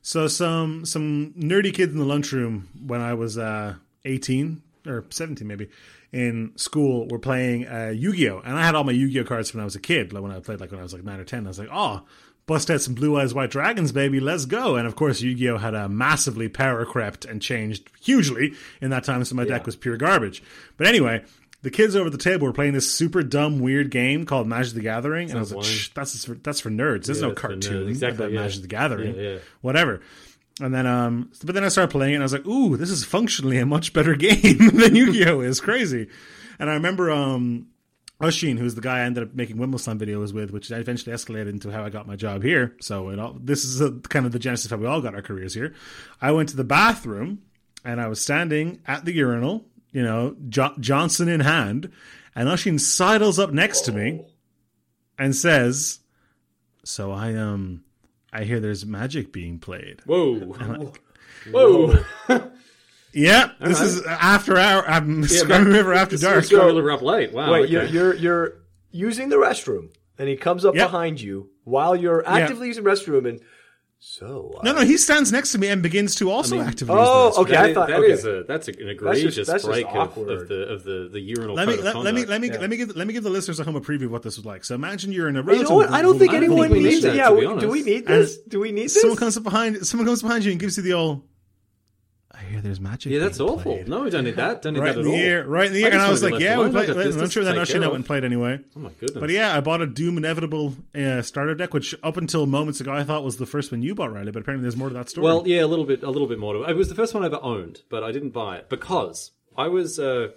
[0.00, 3.74] So some some nerdy kids in the lunchroom when I was uh,
[4.06, 5.68] 18 or 17 maybe
[6.12, 9.64] in school were playing uh, Yu-Gi-Oh, and I had all my Yu-Gi-Oh cards when I
[9.64, 10.12] was a kid.
[10.12, 11.70] Like when I played, like when I was like nine or ten, I was like,
[11.72, 12.02] oh.
[12.44, 14.18] Bust out some blue eyes white dragons, baby.
[14.18, 14.74] Let's go!
[14.74, 19.24] And of course, Yu-Gi-Oh had a massively power crept and changed hugely in that time,
[19.24, 20.42] so my deck was pure garbage.
[20.76, 21.22] But anyway,
[21.62, 24.80] the kids over the table were playing this super dumb, weird game called Magic the
[24.80, 25.64] Gathering, and I was like.
[25.64, 27.04] Shh, "That's for, that's for nerds.
[27.06, 28.40] There's no that's cartoon Exactly, about yeah.
[28.40, 29.38] Magic the Gathering, Yeah, yeah.
[29.60, 30.00] whatever."
[30.60, 32.90] And then, um, but then I started playing it, and I was like, "Ooh, this
[32.90, 36.08] is functionally a much better game than Yu-Gi-Oh is crazy."
[36.58, 37.68] And I remember, um,
[38.30, 41.84] who's the guy I ended up making Wimbledon videos with, which eventually escalated into how
[41.84, 42.76] I got my job here.
[42.80, 45.14] So it all, this is a, kind of the genesis of how we all got
[45.14, 45.74] our careers here.
[46.20, 47.42] I went to the bathroom
[47.84, 51.90] and I was standing at the urinal, you know, jo- Johnson in hand,
[52.36, 54.24] and Ushin sidles up next to me
[55.18, 55.98] and says,
[56.84, 57.82] "So I um,
[58.32, 60.54] I hear there's magic being played." Whoa.
[61.50, 61.98] Whoa.
[63.14, 64.80] Yeah, this is after hour.
[64.90, 65.72] Um, I'm Scrumming man.
[65.72, 66.44] River after This dark.
[66.44, 67.30] is going to up late.
[67.32, 67.52] Wow.
[67.52, 67.72] Wait, okay.
[67.72, 68.52] you're, you're you're
[68.90, 70.86] using the restroom, and he comes up Yep.
[70.88, 73.40] behind you while you're actively using the restroom, and
[74.04, 76.96] so uh, No, no, he stands next to me and begins to also actively.
[76.98, 77.52] oh, use okay.
[77.52, 78.10] That I is- thought- that okay.
[78.12, 81.54] is a that's an egregious that's just break of, of the of the the urinal
[81.54, 83.60] Let me let, let me let me let me give let me give the listeners
[83.60, 84.64] at home a preview of what this was like.
[84.64, 85.90] So imagine you're in a You know what?
[85.90, 87.16] I don't think anyone think need needs that, it.
[87.18, 88.38] Yeah, to be do we need this?
[88.38, 89.00] Do we need this?
[89.00, 91.22] someone comes up behind someone comes behind you and gives you the old.
[92.52, 93.12] I hear there's magic.
[93.12, 93.74] Yeah, that's awful.
[93.74, 94.62] played." No, we don't need that.
[94.62, 95.26] Don't need Right that in at the all.
[95.26, 97.02] ear, right in the I and I was like, "Yeah, we played." I've got I'm
[97.04, 98.60] business sure that take Ushin care out and played anyway.
[98.76, 99.18] Oh my goodness.
[99.20, 102.92] But yeah, I bought a Doom Inevitable uh, starter deck, which up until moments ago
[102.92, 104.30] I thought was the first one you bought, Riley.
[104.32, 105.24] But apparently there's more to that story.
[105.24, 106.54] Well, yeah, a little bit, a little bit more.
[106.54, 106.70] To it.
[106.70, 109.68] it was the first one I ever owned, but I didn't buy it because I
[109.68, 110.28] was, uh,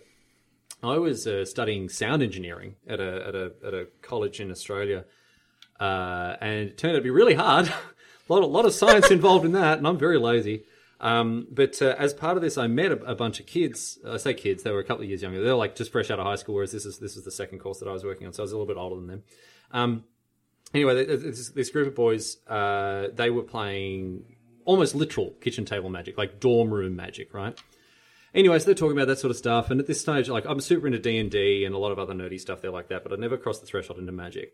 [0.84, 5.06] I was uh, studying sound engineering at a at a at a college in Australia,
[5.80, 7.68] uh, and it turned out to be really hard.
[8.30, 10.64] a lot, a lot of science involved in that, and I'm very lazy.
[11.00, 14.00] Um, but uh, as part of this, I met a, a bunch of kids.
[14.08, 15.44] I say kids; they were a couple of years younger.
[15.44, 17.60] They're like just fresh out of high school, whereas this is this is the second
[17.60, 19.24] course that I was working on, so I was a little bit older than them.
[19.72, 20.04] Um,
[20.74, 24.24] anyway, this, this group of boys, uh, they were playing
[24.64, 27.60] almost literal kitchen table magic, like dorm room magic, right?
[28.34, 30.60] Anyway, so they're talking about that sort of stuff, and at this stage, like I'm
[30.60, 33.04] super into D and D and a lot of other nerdy stuff there like that,
[33.04, 34.54] but I never crossed the threshold into magic.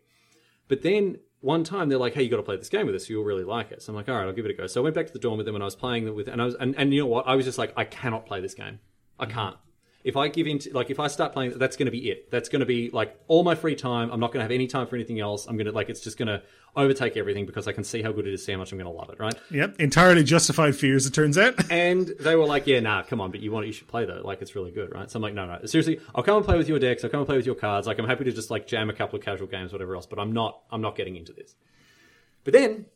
[0.68, 3.10] But then one time they're like, "Hey, you got to play this game with us.
[3.10, 4.80] You'll really like it." So I'm like, "All right, I'll give it a go." So
[4.80, 6.40] I went back to the dorm with them, and I was playing it with, and
[6.40, 7.28] I was, and, and you know what?
[7.28, 8.78] I was just like, I cannot play this game.
[9.18, 9.34] I mm-hmm.
[9.34, 9.56] can't.
[10.04, 12.30] If I give in, to, like, if I start playing, that's going to be it.
[12.30, 14.10] That's going to be like all my free time.
[14.10, 15.46] I'm not going to have any time for anything else.
[15.46, 16.42] I'm going to like, it's just going to
[16.74, 18.92] overtake everything because I can see how good it is, see how much I'm going
[18.92, 19.34] to love it, right?
[19.50, 21.06] yep, entirely justified fears.
[21.06, 21.54] It turns out.
[21.70, 24.20] And they were like, "Yeah, nah, come on, but you want, you should play though.
[24.22, 26.58] Like, it's really good, right?" So I'm like, "No, no, seriously, I'll come and play
[26.58, 27.02] with your decks.
[27.02, 27.86] I'll come and play with your cards.
[27.86, 30.06] Like, I'm happy to just like jam a couple of casual games, whatever else.
[30.06, 31.54] But I'm not, I'm not getting into this."
[32.44, 32.86] But then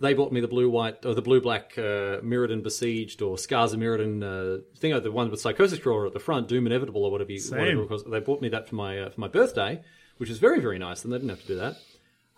[0.00, 3.72] they bought me the blue white or the blue black uh, Mirrodin Besieged or Scars
[3.72, 7.04] of Mirrodin uh, thing, uh, the one with Psychosis Crawler at the front, Doom Inevitable
[7.04, 7.32] or whatever.
[7.32, 8.04] You, whatever it was.
[8.04, 9.82] They bought me that for my uh, for my birthday,
[10.18, 11.76] which is very very nice, and they didn't have to do that.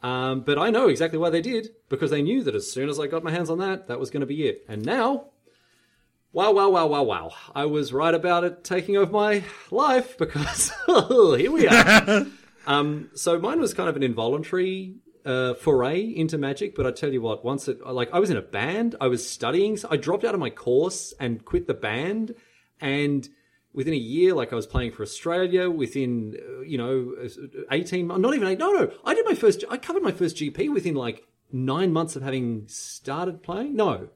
[0.03, 2.99] Um, but I know exactly why they did because they knew that as soon as
[2.99, 4.65] I got my hands on that, that was going to be it.
[4.67, 5.27] And now,
[6.33, 7.33] wow, wow, wow, wow, wow!
[7.55, 12.27] I was right about it taking over my life because here we are.
[12.67, 14.95] um, so mine was kind of an involuntary
[15.25, 18.37] uh, foray into magic, but I tell you what, once it like I was in
[18.37, 21.75] a band, I was studying, so I dropped out of my course and quit the
[21.75, 22.35] band,
[22.81, 23.29] and
[23.73, 25.71] within a year, like I was playing for Australia.
[25.71, 27.15] Within uh, you know
[27.71, 28.59] eighteen, months, not even eight.
[28.59, 29.65] No, no, I did my first.
[29.71, 33.77] I covered my first GP within like nine months of having started playing.
[33.77, 34.09] No,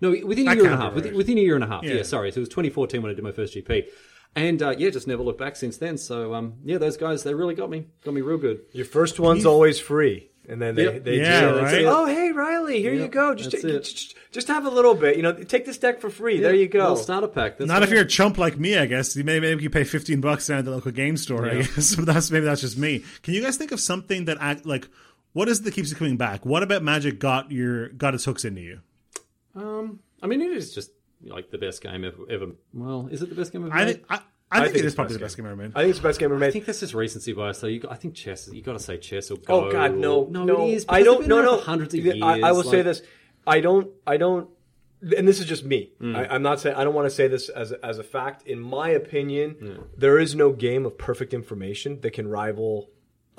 [0.00, 0.94] no, within a That year and a half.
[0.94, 1.82] Within, within a year and a half.
[1.82, 1.94] Yeah.
[1.94, 2.02] Yeah.
[2.02, 2.32] sorry.
[2.32, 3.86] So it was 2014 when I did my first GP.
[4.36, 5.98] And uh, yeah, just never looked back since then.
[5.98, 8.60] So um, yeah, those guys they really got me, got me real good.
[8.72, 11.04] Your first one's always free, and then they Yep.
[11.04, 11.70] they Yeah, do- right?
[11.70, 13.34] say, "Oh, hey, Riley, here you go.
[13.34, 15.16] Just, that's just just have a little bit.
[15.16, 16.40] You know, take this deck for free.
[16.40, 17.58] there you go." It's not a pack.
[17.58, 19.16] That's Not if you're a chump like me, I guess.
[19.16, 21.48] You may maybe you pay fifteen bucks down at the local game store.
[21.48, 23.04] I guess but that's maybe that's just me.
[23.22, 24.88] Can you guys think of something that act like
[25.32, 26.44] what is it that keeps you coming back?
[26.44, 28.80] What about Magic got your got its hooks into you?
[29.54, 30.90] Um, I mean, it is just
[31.24, 32.16] like the best game ever.
[32.30, 32.46] ever.
[32.74, 33.74] Well, is it the best game ever?
[33.74, 34.20] I think I,
[34.52, 35.72] I, think, think it is probably the best best game ever made.
[35.74, 36.48] I think it's the best game ever made.
[36.48, 37.58] I think that's just recency bias.
[37.58, 38.48] So you, I think chess.
[38.52, 39.68] You got to say chess or go.
[39.68, 40.86] Oh God, no, or- no, no, it is.
[40.88, 41.20] I don't.
[41.20, 41.56] they've No, no.
[41.58, 42.20] hundreds of years.
[42.22, 43.02] I, will say this.
[43.46, 43.88] I don't.
[44.06, 44.50] I don't.
[45.16, 45.92] And this is just me.
[45.98, 46.16] Hmm.
[46.16, 46.76] I, I'm not saying.
[46.76, 48.46] I don't want to say this as as a fact.
[48.46, 52.90] In my opinion, there is no game of perfect information that can rival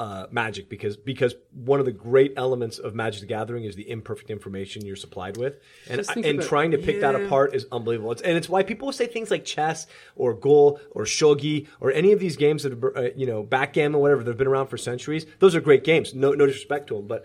[0.02, 3.88] uh, Magic because because one of the great elements of Magic the Gathering is the
[3.88, 7.68] imperfect information you're supplied with, and think and about- trying to pick that apart is
[7.72, 8.12] unbelievable.
[8.12, 9.86] It's, and it's why people say things like chess
[10.16, 14.02] or Go or shogi or any of these games that are, uh, you know backgammon,
[14.02, 15.28] whatever, that have been around for centuries.
[15.38, 16.16] Those are great games.
[16.16, 17.24] No, no disrespect to them, but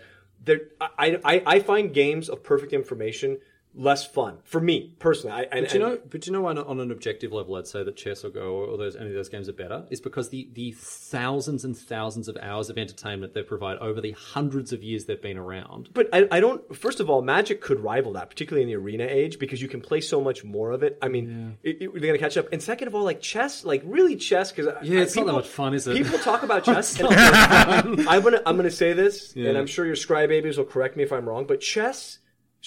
[0.79, 3.39] I, I, I find games of perfect information
[3.77, 5.33] less fun for me personally.
[5.35, 7.83] I, and, But you know, but you know, on, on an objective level, I'd say
[7.83, 9.85] that chess or Go or those any of those games are better.
[9.89, 14.11] Is because the the thousands and thousands of hours of entertainment they provide over the
[14.11, 15.89] hundreds of years they've been around.
[15.93, 16.75] But I, I don't.
[16.75, 19.81] First of all, Magic could rival that, particularly in the arena age, because you can
[19.81, 20.97] play so much more of it.
[21.01, 22.47] I mean, it, it- they're gonna catch up.
[22.51, 25.47] And second of all, like chess, like really chess, because Yeah, it's not that much
[25.47, 25.95] fun, is it?
[25.97, 26.99] People talk about chess.
[27.01, 31.03] I'm gonna I'm gonna say this, and I'm sure your Scry babies will correct me
[31.03, 32.19] if I'm wrong, but chess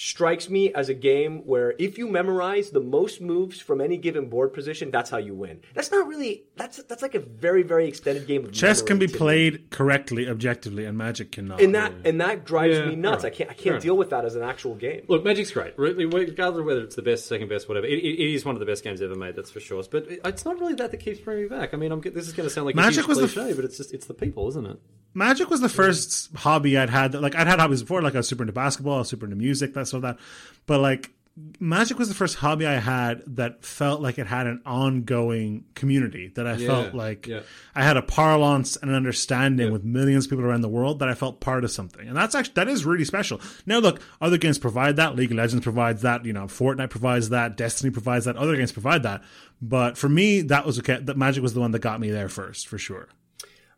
[0.03, 4.27] strikes me as a game where if you memorize the most moves from any given
[4.29, 5.61] board position, that's how you win.
[5.75, 6.43] That's not really.
[6.55, 10.27] That's that's like a very very extended game of Chess can be to played correctly,
[10.27, 11.61] objectively, and Magic cannot.
[11.61, 13.23] and that and that drives Yeah, me nuts.
[13.23, 13.33] alright.
[13.33, 13.83] I can't I can't enough.
[13.83, 15.03] deal with that as an actual game.
[15.07, 17.85] Look, Magic's great, really, regardless of whether it's the best, second best, whatever.
[17.85, 19.83] It, it, it is one of the best games ever made, that's for sure.
[19.89, 21.73] But it, it's not really that that keeps bringing me back.
[21.73, 23.55] I mean, I'm, this is going to sound like Magic a huge was the f-
[23.55, 24.79] but it's just it's the people, isn't it?
[25.13, 27.11] Magic was the first hobby I'd had.
[27.11, 29.25] That, like I'd had hobbies before, like I was super into basketball, I was super
[29.25, 30.23] into music, that sort of that.
[30.65, 31.11] But like
[31.59, 36.27] Magic was the first hobby I had that felt like it had an ongoing community.
[36.35, 37.41] That I felt like yeah.
[37.73, 40.99] I had a parlance and an understanding with millions of people around the world.
[40.99, 43.39] That I felt part of something, and that's actually that is really special.
[43.65, 45.15] Now, look, other games provide that.
[45.15, 46.25] League of Legends provides that.
[46.25, 47.55] You know, Fortnite provides that.
[47.55, 48.35] Destiny provides that.
[48.35, 49.23] Other games provide that.
[49.61, 50.99] But for me, that was okay.
[51.01, 53.07] That Magic was the one that got me there first, for sure.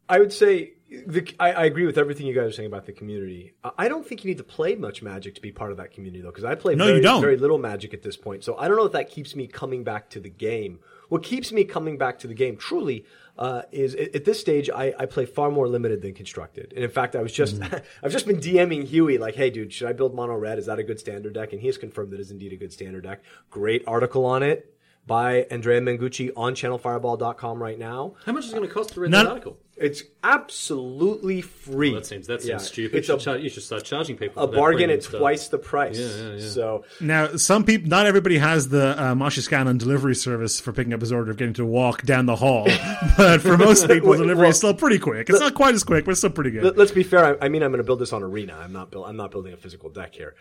[0.10, 0.74] I would say
[1.08, 3.54] the, I, I agree with everything you guys are saying about the community.
[3.78, 6.22] I- don't think you need to play much Magic to be part of that community,
[6.22, 7.22] though, because I play No, very, you don't.
[7.22, 8.44] very little Magic at this point.
[8.44, 10.80] So I don't know if that keeps me coming back to the game.
[11.10, 13.06] What keeps me coming back to the game truly
[13.38, 16.72] uh, is at, at this stage I, I play far more limited than constructed.
[16.76, 17.76] And in fact, I was just Mm-hmm.
[18.04, 20.58] I've just been DMing Huey like, "Hey, dude, should I build mono red?
[20.60, 22.56] Is that a good standard deck?" And he has confirmed that it is indeed a
[22.56, 23.22] good standard deck.
[23.52, 24.73] Great article on it
[25.06, 28.16] by Andrea Mengucci on channelfireball.com right now.
[28.26, 29.58] How much is it going to cost to read None- that article?
[29.76, 31.96] It's absolutely free.
[31.96, 32.58] That seems that seems Yeah.
[32.60, 32.98] stupid.
[33.00, 35.20] It's you, a, should char- you should start charging people a for bargain at stuff.
[35.20, 35.98] twice the price.
[35.98, 36.48] Yeah, yeah, yeah.
[36.50, 40.94] So Now, some people, not everybody has the uh, Mashi Scanlan delivery service for picking
[40.94, 42.66] up his order of getting to walk down the hall.
[43.18, 45.28] but for most people, Wait, delivery well- is still pretty quick.
[45.30, 46.64] It's not quite as quick, but it's still pretty good.
[46.64, 47.42] let, us be fair.
[47.42, 48.56] I, I mean, I'm going to build this on Arena.
[48.56, 50.36] I'm not build, I'm not building a physical deck here.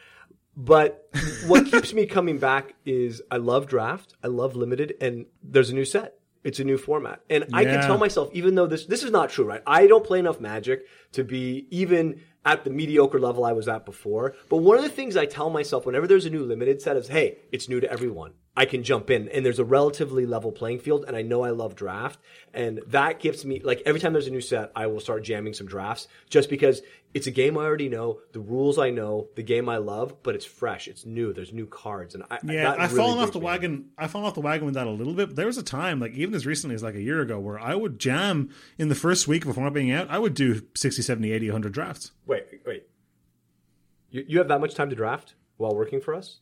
[0.56, 1.08] But
[1.46, 5.74] what keeps me coming back is I love draft, I love limited, and there's a
[5.74, 6.18] new set.
[6.44, 9.30] It's a new format, and I can tell myself, even though this this is not
[9.30, 9.62] true, right?
[9.64, 13.84] I don't play enough Magic to be even at the mediocre level I was at
[13.84, 14.34] before.
[14.48, 17.08] But one of the things I tell myself whenever there's a new limited set is,
[17.08, 18.32] hey, it's new to everyone.
[18.54, 21.50] I can jump in, and there's a relatively level playing field, and I know I
[21.50, 22.18] love draft,
[22.52, 25.54] and that gives me like every time there's a new set, I will start jamming
[25.54, 26.82] some drafts just because
[27.14, 30.34] it's a game I already know, the rules I know, the game I love, but
[30.34, 33.38] it's fresh, it's new, there's new cards, and I yeah, I've really fallen off the
[33.38, 33.90] wagon.
[33.96, 35.28] I've fallen off the wagon with that a little bit.
[35.28, 37.58] But there was a time, like even as recently as like a year ago, where
[37.58, 40.10] I would jam in the first week before being out.
[40.10, 42.12] I would do 60, 70, 80, 100 drafts.
[42.32, 42.84] Wait, wait,
[44.10, 46.38] you, you have that much time to draft while working for us?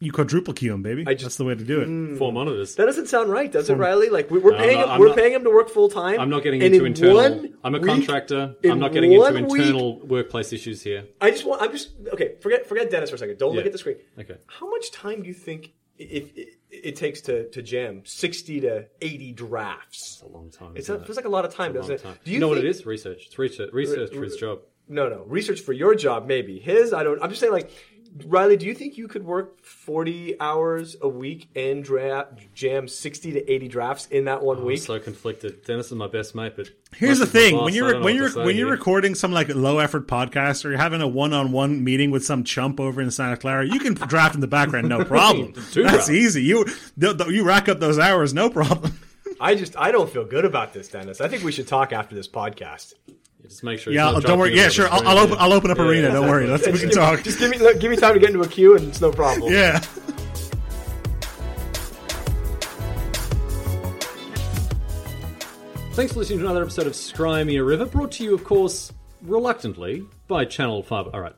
[0.00, 1.04] You quadruple queue him, baby.
[1.04, 1.86] just- That's the way to do it.
[1.86, 2.16] Hmm.
[2.16, 2.76] Four monitors.
[2.76, 4.10] That doesn't sound right, does it, Riley?
[4.10, 6.20] Like we, we're No, paying I'm him, we're I'm paying him to work full time.
[6.20, 7.16] I'm not getting into in internal.
[7.16, 8.54] one I'm a week- contractor.
[8.62, 11.06] in I'm not getting into one week- internal workplace issues here.
[11.20, 11.62] I just want.
[11.62, 12.36] I'm just okay.
[12.40, 13.38] Forget forget Denis for a second.
[13.38, 13.96] Don't look at the screen.
[14.18, 14.36] Okay.
[14.46, 18.86] How much time do you think if it, it takes to, to jam sixty to
[19.02, 20.20] eighty drafts?
[20.20, 20.74] It's a long time.
[20.76, 21.06] It's a, it?
[21.06, 22.16] feels like a lot of time, It's a doesn't long it?
[22.18, 22.24] time.
[22.24, 22.86] Do you, know what it is?
[22.86, 23.24] Research.
[23.26, 23.70] It's research.
[23.72, 24.60] Research for his job.
[24.88, 25.24] No, no.
[25.26, 26.92] Research for your job, maybe his.
[26.92, 27.22] I don't.
[27.22, 27.70] I'm just saying, like,
[28.26, 28.56] Riley.
[28.56, 33.52] Do you think you could work forty hours a week and dra- jam sixty to
[33.52, 34.80] eighty drafts in that one oh, I'm week?
[34.80, 35.64] so conflicted.
[35.64, 38.00] Denis is my best mate, but Here's the most of my thing: boss, when you're
[38.00, 41.34] when you're when you're recording some like low effort podcast or you're having a one
[41.34, 44.48] on one meeting with some chump over in Santa Clara, you can draft in the
[44.48, 45.52] background, no problem.
[45.52, 46.10] That's drafts.
[46.10, 46.42] easy.
[46.42, 46.64] You
[46.98, 48.98] th- th- you rack up those hours, no problem.
[49.40, 51.20] I just I don't feel good about this, Denis.
[51.20, 52.94] I think we should talk after this podcast.
[53.48, 53.92] Just make sure.
[53.92, 54.54] yeah, don't worry.
[54.54, 54.88] Yeah, sure.
[54.90, 55.36] I'll, I'll open.
[55.38, 56.08] I'll open up Yeah, arena.
[56.08, 56.12] yeah.
[56.14, 56.46] Don't worry.
[56.46, 57.22] Let's we can give, talk.
[57.22, 59.10] just give me look, give me time to get into a queue, and it's no
[59.10, 59.52] problem.
[59.52, 59.80] Yeah.
[65.92, 68.44] Thanks for listening to another episode of Scry Me a River, brought to you, of
[68.44, 68.92] course,
[69.22, 71.12] reluctantly by Channel Fireball.
[71.12, 71.34] All right,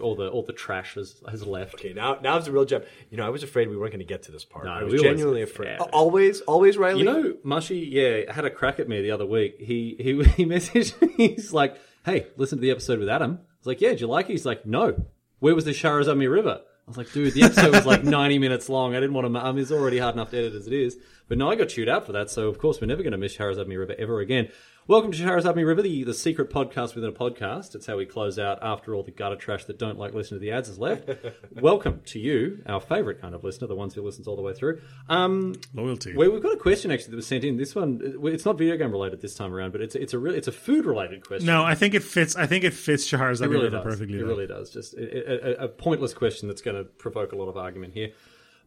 [0.00, 1.74] all the all the trash has, has left.
[1.74, 2.82] Okay, now now's a real gem.
[3.10, 4.64] You know, I was afraid we weren't going to get to this part.
[4.64, 5.76] No, I was we genuinely get- afraid.
[5.80, 5.86] yeah.
[5.92, 7.00] Always, always, Riley.
[7.00, 9.56] You know, Mushy, yeah, had a crack at me the other week.
[9.58, 11.34] He he he messaged me.
[11.34, 14.06] He's like, "Hey, listen to the episode with Adam." I was like, "Yeah, did you
[14.06, 15.04] like it?" He's like, "No."
[15.40, 16.60] Where was the Sharazami River?
[16.62, 18.94] I was like, "Dude, the episode was like 90 minutes long.
[18.94, 19.40] I didn't want to.
[19.40, 20.96] I mean, it's already hard enough to edit as it is."
[21.32, 22.28] But no, I got chewed out for that.
[22.28, 24.50] So of course, we're never going to miss Sharazami River ever again.
[24.86, 27.74] Welcome to Shahrazad River, the, the secret podcast within a podcast.
[27.74, 30.44] It's how we close out after all the gutter trash that don't like listening to
[30.44, 31.08] the ads is left.
[31.54, 34.52] Welcome to you, our favourite kind of listener, the ones who listens all the way
[34.52, 34.82] through.
[35.08, 36.14] Um, Loyalty.
[36.14, 37.56] we, we've got a question actually that was sent in.
[37.56, 40.36] This one, it's not video game related this time around, but it's it's a really,
[40.36, 41.46] it's a food related question.
[41.46, 42.36] no, I think it fits.
[42.36, 43.84] I think it fits Shahrazad It really River does.
[43.84, 44.18] perfectly.
[44.18, 44.26] It though.
[44.26, 44.70] really does.
[44.70, 48.10] Just a, a, a pointless question that's going to provoke a lot of argument here.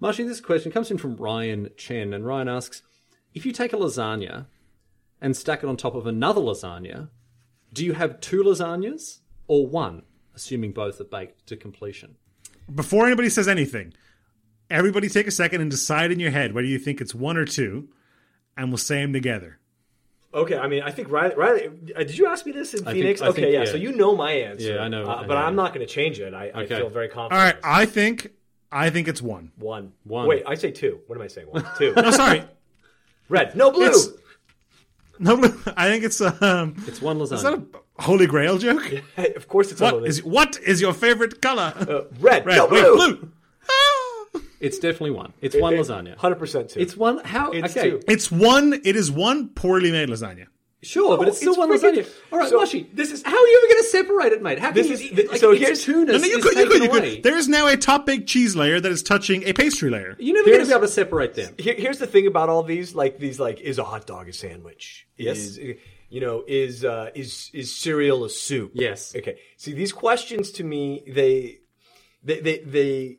[0.02, 2.82] Mashi, this question comes in from Ryan Chen, and Ryan asks:
[3.34, 4.46] If you take a lasagna
[5.22, 7.10] and stack it on top of another lasagna,
[7.72, 10.04] do you have two lasagnas or one,
[10.36, 12.16] assuming both are baked to completion?
[12.74, 13.94] Before anybody says anything,
[14.70, 17.46] everybody take a second and decide in your head whether you think it's one or
[17.46, 17.90] two,
[18.58, 19.60] and we'll say them together.
[20.34, 21.36] Okay, I mean, I think Riley.
[21.36, 23.22] Riley uh, did you ask me this in think- Phoenix?
[23.22, 23.72] I okay, think- yeah, yeah.
[23.72, 24.74] So you know my answer.
[24.74, 25.42] Yeah, I know- Uh, I but know.
[25.42, 26.34] I'm not going to change it.
[26.34, 27.40] I, I feel very confident.
[27.40, 28.32] All right, I think
[28.76, 29.52] I think it's one.
[29.58, 29.94] One.
[30.04, 30.28] One.
[30.28, 31.00] Wait, I say two.
[31.08, 31.48] What am I saying?
[31.48, 31.66] One.
[31.78, 31.94] Two.
[31.96, 32.44] No, sorry,
[33.30, 33.56] Red.
[33.56, 33.86] No blue.
[33.86, 34.10] It's-
[35.18, 35.34] no.
[35.78, 36.76] I think it's um.
[36.86, 37.34] It's one lasagna.
[37.34, 38.84] Is that a Holy Grail joke?
[39.38, 41.74] of course, it's a What little- is what is your favorite color?
[41.78, 42.46] uh, red.
[42.46, 42.58] Red.
[42.58, 42.96] No Wait, blue.
[42.96, 43.32] blue.
[44.60, 45.32] It's definitely one.
[45.42, 46.18] It's one lasagna.
[46.18, 46.80] Hundred percent two.
[46.82, 47.20] It's one.
[47.24, 47.52] How?
[47.52, 48.02] It's okay, two.
[48.08, 48.74] It's one.
[48.84, 50.48] It is one poorly made lasagna.
[50.84, 52.10] Sure, but it's still it's one freaking- lasagna.
[52.32, 52.60] All right, so
[52.94, 54.60] this is- how are you ever going to separate it, mate?
[54.60, 54.94] How can This you?
[54.94, 57.24] is- eat- th- like, so here's- tunis No, no, you could, you could, you could.
[57.24, 60.16] There is now a top baked cheese layer that is touching a pastry layer.
[60.20, 61.56] You're never going to be able to separate them.
[61.58, 64.34] Here, here's the thing about all these, like these, like is a hot dog a
[64.34, 65.08] sandwich?
[65.18, 65.38] Yes.
[65.38, 65.60] Is,
[66.10, 68.72] you know, is uh, is is cereal a soup?
[68.76, 69.16] Yes.
[69.16, 69.40] Okay.
[69.58, 71.60] See, these questions to me, they
[72.24, 73.18] they they, they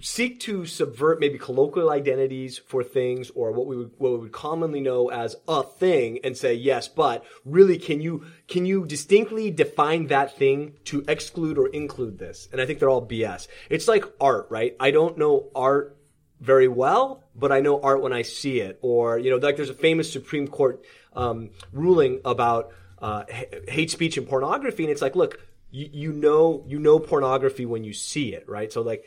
[0.00, 4.32] seek to subvert maybe colloquial identities for things or what we would what we would
[4.32, 9.50] commonly know as a thing and say yes but really can you can you distinctly
[9.50, 13.88] define that thing to exclude or include this and i think they're all bs it's
[13.88, 15.98] like art right i don't know art
[16.40, 18.78] very well, but I know art when I see it.
[18.82, 20.84] Or, you know, like there's a famous Supreme Court
[21.14, 23.24] um, ruling about uh,
[23.66, 25.40] hate speech and pornography, and it's like, look,
[25.70, 28.72] you, you know, you know pornography when you see it, right?
[28.72, 29.04] So like.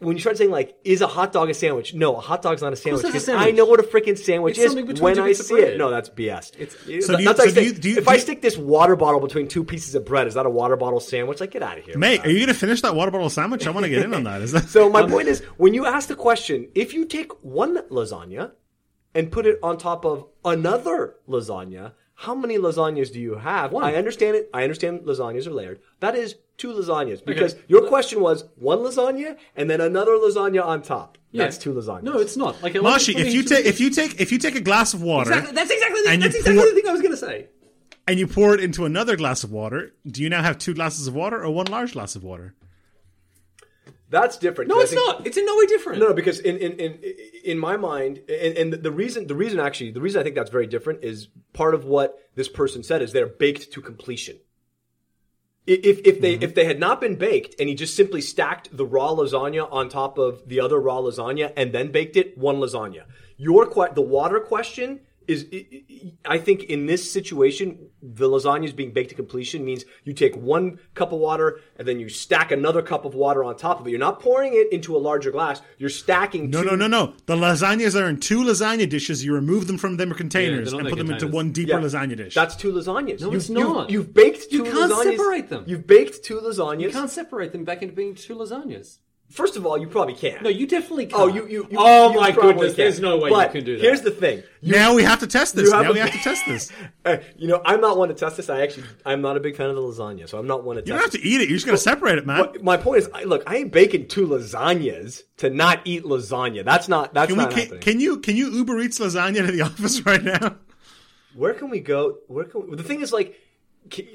[0.00, 1.94] When you start saying like, is a hot dog a sandwich?
[1.94, 3.04] No, a hot dog's not a sandwich.
[3.06, 3.46] it's a sandwich.
[3.48, 5.78] I know what a freaking sandwich It's is when I see it.
[5.78, 6.52] No, that's BS.
[6.58, 6.76] It's-
[7.06, 9.20] So do you- so do you- do you- if do I stick this water bottle
[9.20, 11.40] between two pieces of bread, is that a water bottle sandwich?
[11.40, 11.96] Like, get out of here.
[11.96, 13.66] Mate, are you going to finish that water bottle sandwich?
[13.66, 14.42] I want to get in on that.
[14.42, 17.78] Is that So my point is, when you ask the question, if you take one
[17.88, 18.50] lasagna
[19.14, 23.72] and put it on top of another lasagna, how many lasagnas do you have?
[23.72, 23.84] One.
[23.84, 24.50] I understand it.
[24.52, 25.80] I understand lasagnas are layered.
[26.00, 30.82] That is two lasagnas because your question was one lasagna and then another lasagna on
[30.82, 31.18] top.
[31.32, 31.44] Yeah.
[31.44, 32.02] That's two lasagnas.
[32.04, 32.62] No, it's not.
[32.62, 34.94] Like Mashi, let me- if you take if you take if you take a glass
[34.94, 37.00] of water exactly, that's exactly the, And you that's exactly pour- the thing I was
[37.02, 37.48] going to say.
[38.06, 41.06] and you pour it into another glass of water, do you now have two glasses
[41.08, 42.54] of water or one large glass of water?
[44.10, 44.68] that's different.
[44.68, 45.26] No, it's think- not.
[45.26, 45.98] It's in no way different.
[45.98, 46.98] No, no, because in in in
[47.44, 50.50] in my mind, and, and the reason the reason actually the reason I think that's
[50.50, 54.38] very different is part of what this person said is they're baked to completion.
[55.66, 56.42] If if they mm-hmm.
[56.42, 59.88] if they had not been baked and he just simply stacked the raw lasagna on
[59.88, 63.04] top of the other raw lasagna and then baked it, one lasagna.
[63.38, 65.66] Your que- the water question is I-
[66.26, 70.12] I I think in this situation the lasagna is being baked to completion means you
[70.12, 73.80] take one cup of water and then you stack another cup of water on top
[73.80, 73.90] of it.
[73.90, 75.62] You're not pouring it into a larger glass.
[75.78, 76.50] You're stacking.
[76.50, 77.06] No, two, no, no, no.
[77.06, 77.14] No.
[77.26, 79.24] The lasagnas are in two lasagna dishes.
[79.24, 81.80] You remove them from their containers they're and put them into one deeper Yeah.
[81.80, 82.34] lasagna dish.
[82.34, 83.20] That's two lasagnas.
[83.20, 83.90] No, it's you've, not.
[83.90, 85.02] You've, you've baked two You can't lasagnas.
[85.16, 85.64] separate them.
[85.66, 86.80] You've baked two lasagnas.
[86.82, 88.98] You can't separate them back into being two lasagnas.
[89.30, 90.42] First of all, you probably can't.
[90.42, 91.20] No, you definitely can't.
[91.20, 92.74] Oh, you, you, you oh you my goodness!
[92.74, 92.76] can.
[92.76, 93.82] There's no way but you can do that.
[93.82, 94.44] Here's the thing.
[94.60, 95.72] You, now we have to test this.
[95.72, 96.70] have Now a- we have to test this.
[97.04, 98.48] uh, you know, I'm not one to test this.
[98.48, 100.82] I actually, I'm not a big fan of the lasagna, so I'm not one to
[100.82, 100.86] test.
[100.88, 101.48] You don't test have to eat it.
[101.48, 102.38] You're just going to separate it, man.
[102.42, 106.64] But my point is, I, look, I ain't baking two lasagnas to not eat lasagna.
[106.64, 107.12] That's not.
[107.14, 107.80] That's Can, we, not can, happening.
[107.80, 110.56] can you can you Uber Eats lasagna to the office right now?
[111.34, 112.18] Where can we go?
[112.28, 113.34] Where can we, the thing is like c-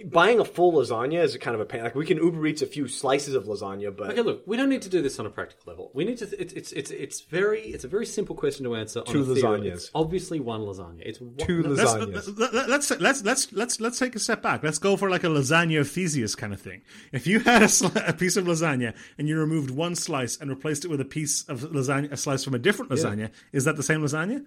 [0.05, 1.83] buying a full lasagna is kind of a pain.
[1.83, 4.69] Like we can Uber Eats a few slices of lasagna, but Okay, look, we don't
[4.69, 5.91] need to do this on a practical level.
[5.93, 6.41] We need to.
[6.41, 9.01] It's it's it's it's very it's a very simple question to answer.
[9.01, 9.73] Two on lasagnas.
[9.73, 11.01] It's obviously one lasagna.
[11.01, 12.37] It's one, Two no, Let's, lasagnas.
[12.39, 14.63] let- let- let's let's let's let's let's take a step back.
[14.63, 16.81] Let's go for like a lasagna of Theseus kind of thing.
[17.11, 20.49] If you had a, sli- a piece of lasagna and you removed one slice and
[20.49, 23.75] replaced it with a piece of lasagna, a slice from a different lasagna, is that
[23.77, 24.45] the same lasagna?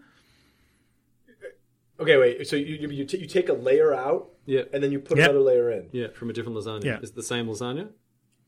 [2.01, 2.47] Okay, wait.
[2.47, 4.63] So you you, you, t- you take a layer out, Yeah.
[4.73, 5.31] and then you put Yep.
[5.31, 5.89] another layer in.
[5.93, 6.85] Yeah, from a different lasagna.
[6.85, 7.01] Yeah.
[7.01, 7.89] Is it the same lasagna?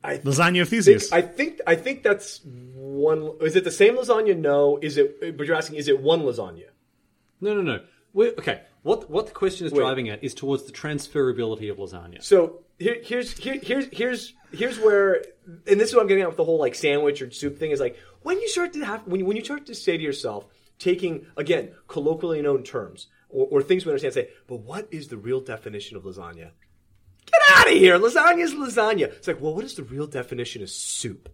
[0.02, 3.30] I Lasagna of think I think I think that's one.
[3.40, 4.36] Is it the same lasagna?
[4.36, 4.78] No.
[4.82, 5.36] Is it?
[5.36, 6.64] But you're asking, is it one lasagna?
[7.40, 7.80] No, no, no.
[8.12, 8.62] we okay.
[8.82, 9.78] What what the question is Wait.
[9.80, 12.22] driving at is towards the transferability of lasagna.
[12.22, 15.24] So here, here's here, here's here's here's where,
[15.66, 17.70] and this is what I'm getting at with the whole like sandwich or soup thing
[17.70, 20.02] is like when you start to have when you, when you start to say to
[20.02, 20.44] yourself,
[20.78, 24.14] taking again colloquially known terms or, or things we understand.
[24.14, 26.50] Say, but what is the real definition of lasagna?
[27.26, 27.98] Get out of here!
[27.98, 29.04] Lasagna is lasagna.
[29.04, 31.28] It's like, well, what is the real definition of soup?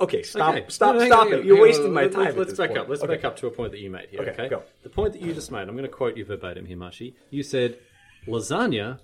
[0.00, 0.64] Okay, stop, Okay.
[0.68, 1.44] stop, No, stop on, it.
[1.44, 1.62] You're on.
[1.62, 2.36] wasting my Let's- time.
[2.36, 2.78] Let's back point.
[2.80, 2.88] up.
[2.88, 3.14] Let's Okay.
[3.16, 4.20] back up to a point that you made here.
[4.20, 4.62] Okay, Okay, go.
[4.82, 5.60] The point that you just made.
[5.62, 7.14] I'm going to quote you verbatim here, Mashi.
[7.30, 7.78] You said,
[8.26, 9.00] "Lasagna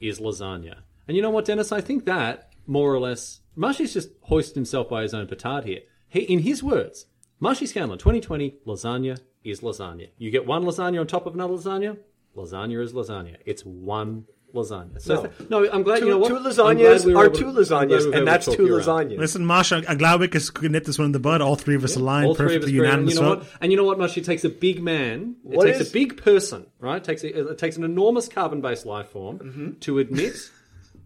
[0.00, 0.78] is lasagna,"
[1.08, 1.72] and you know what, Denis?
[1.72, 5.80] I think that more or less, Mashi's just hoisted himself by his own petard here.
[6.08, 7.06] He, in his words,
[7.40, 9.20] Mashi Scanlan, 2020, lasagna
[9.50, 10.08] is lasagna.
[10.18, 11.96] You get one lasagna on top of another lasagna.
[12.36, 13.36] Lasagna is lasagna.
[13.46, 15.00] It's one lasagna.
[15.00, 15.60] So No.
[15.62, 15.98] no, I'm glad.
[16.00, 16.28] Two, you know what?
[16.28, 18.86] two lasagnas we are two lasagnas, we and that's two you around.
[19.10, 19.18] lasagnas.
[19.18, 21.40] Listen, Mashi, I'm glad we could nip this one in the bud.
[21.40, 22.88] All three of us aligned All three of us perfectly agree.
[22.88, 23.46] And unanimous you know what?
[23.60, 24.16] And you know what, Mush?
[24.16, 25.36] It takes a big man.
[25.50, 26.96] It What takes is- a big person, right?
[26.96, 29.70] It takes a, it takes an enormous carbon-based life form Mm-hmm.
[29.80, 30.34] to admit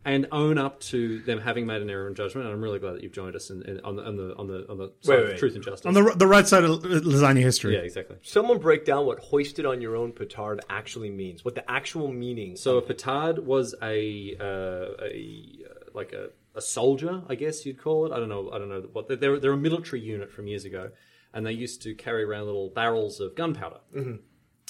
[0.05, 2.46] and own up to them having made an error in judgment.
[2.46, 4.46] And I'm really glad that you've joined us in, in, on the on the on
[4.46, 5.38] the on the side Wait, of wait.
[5.38, 5.86] truth and justice.
[5.86, 7.74] On the the right side of lasagna history.
[7.74, 8.16] yeah, exactly.
[8.22, 11.44] Someone break down what hoisted on your own petard actually means.
[11.44, 12.57] What the actual meaning.
[12.57, 17.78] So a petard was a uh, a uh, like a, a soldier, I guess you'd
[17.78, 18.12] call it.
[18.12, 18.51] I don't know.
[18.53, 20.90] I don't know what they're they're, they're a military unit from years ago,
[21.34, 24.16] and they used to carry around little barrels of gunpowder, mm-hmm.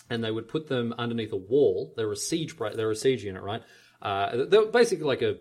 [0.09, 1.93] and they would put them underneath a wall.
[1.97, 3.63] They're a siege bra- they're a siege unit, right?
[4.03, 5.37] Uh, they're basically like a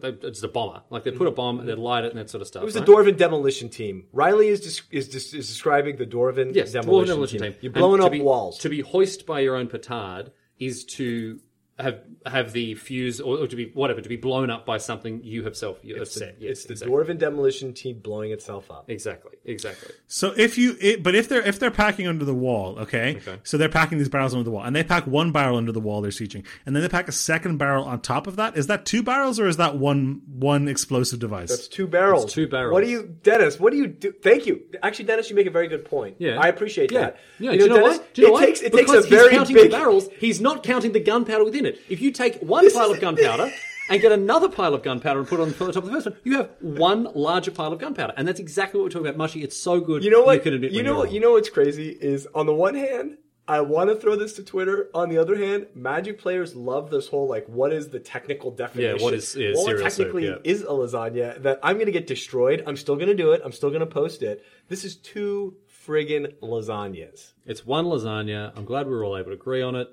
[0.00, 0.82] they, it's a bomber.
[0.90, 2.62] Like they put a bomb, and they'd light it, and that sort of stuff.
[2.62, 2.86] It was right?
[2.86, 4.06] the Dwarven demolition team.
[4.12, 7.52] Riley is dis- is, dis- is describing the Dwarven Yes, demolition, Dwarven demolition team.
[7.52, 7.58] team.
[7.62, 8.58] You're And blowing to up be, walls.
[8.60, 11.40] To be hoist by your own petard is to
[11.82, 15.22] have have the fuse or, or to be whatever to be blown up by something
[15.22, 16.36] you have self you have it's the, set.
[16.38, 16.96] Yes, it's the exactly.
[16.96, 18.88] Dwarven demolition team blowing itself up.
[18.88, 19.94] Exactly, exactly.
[20.06, 23.16] So if you, it, but if they're if they're packing under the wall, okay?
[23.16, 23.38] Okay.
[23.42, 25.80] So they're packing these barrels under the wall, and they pack one barrel under the
[25.80, 28.56] wall they're sieging, and then they pack a second barrel on top of that.
[28.56, 31.50] Is that two barrels or is that one one explosive device?
[31.50, 32.24] That's two barrels.
[32.24, 32.72] It's two barrels.
[32.72, 33.58] What do you, Denis?
[33.58, 34.12] What do you do?
[34.12, 34.62] Thank you.
[34.82, 36.16] Actually, Denis, you make a very good point.
[36.18, 37.00] Yeah, I appreciate yeah.
[37.00, 37.16] that.
[37.38, 38.14] Yeah, you do know, you know Denis, what?
[38.14, 38.46] Do you know it what?
[38.46, 40.08] takes it takes because a very he's counting big the barrels.
[40.18, 41.71] He's not counting the gunpowder within it.
[41.88, 43.52] If you take one This pile of gunpowder
[43.90, 46.06] and get another pile of gunpowder and put it on the top of the first
[46.06, 49.18] one, you have one larger pile of gunpowder, and that's exactly what we're talking about.
[49.18, 50.04] Mushy, it's so good.
[50.04, 50.46] You know what?
[50.46, 51.12] admit You know what?
[51.12, 53.18] You know what's crazy is on the one hand,
[53.48, 54.88] I want to throw this to Twitter.
[54.94, 59.02] On the other hand, Magic players love this whole like, what is the technical definition?
[59.02, 60.36] what is- yeah, what cereal soup, technically yeah.
[60.44, 61.42] is a lasagna?
[61.42, 62.62] That I'm going to get destroyed.
[62.66, 63.42] I'm still going to do it.
[63.44, 64.44] I'm still going to post it.
[64.68, 65.56] This is two
[65.86, 67.32] friggin' lasagnas.
[67.44, 68.52] It's one lasagna.
[68.56, 69.88] I'm glad we were all able to agree on it.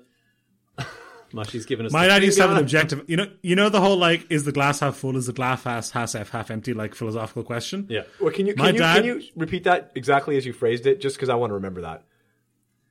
[1.32, 1.92] Mushy's given us.
[1.92, 3.04] Might I just have an objective?
[3.06, 5.16] You know, you know the whole like, is the glass half full?
[5.16, 6.74] Is the glass half half half, half empty?
[6.74, 7.86] Like philosophical question.
[7.88, 8.02] Yeah.
[8.20, 10.86] Well, can you My can you, dad- can you repeat that exactly as you phrased
[10.86, 11.00] it?
[11.00, 12.04] Just because I want to remember that.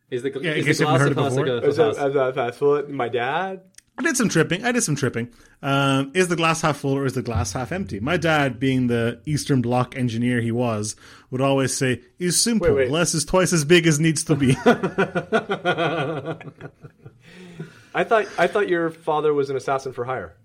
[0.09, 2.33] Is the, Yeah, is the glass half before.
[2.33, 3.61] fast food, my dad.
[3.97, 4.63] I did some tripping.
[4.63, 5.27] I did some tripping.
[5.61, 7.99] Um, is the glass half full or is the glass half empty?
[7.99, 10.95] My dad, being the Eastern Bloc engineer he was,
[11.31, 12.69] would always say, "Is simple.
[12.69, 12.91] Wait, wait.
[12.91, 14.55] Less is twice as big as needs to be."
[17.93, 20.35] I thought I thought your father was an assassin for hire.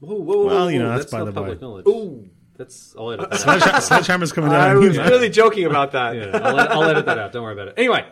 [0.00, 1.40] Whoa, whoa, whoa, Well, you whoa, know, that's, that's by not the by.
[1.42, 1.86] public knowledge.
[1.86, 3.48] Ooh, That's I'll edit that.
[3.74, 3.82] out.
[3.82, 4.60] Sledgehammer's coming down.
[4.60, 6.14] I on was really joking about that.
[6.16, 7.32] Yeah, I'll, ed- I'll edit that out.
[7.32, 7.74] Don't worry about it.
[7.76, 8.04] Anyway,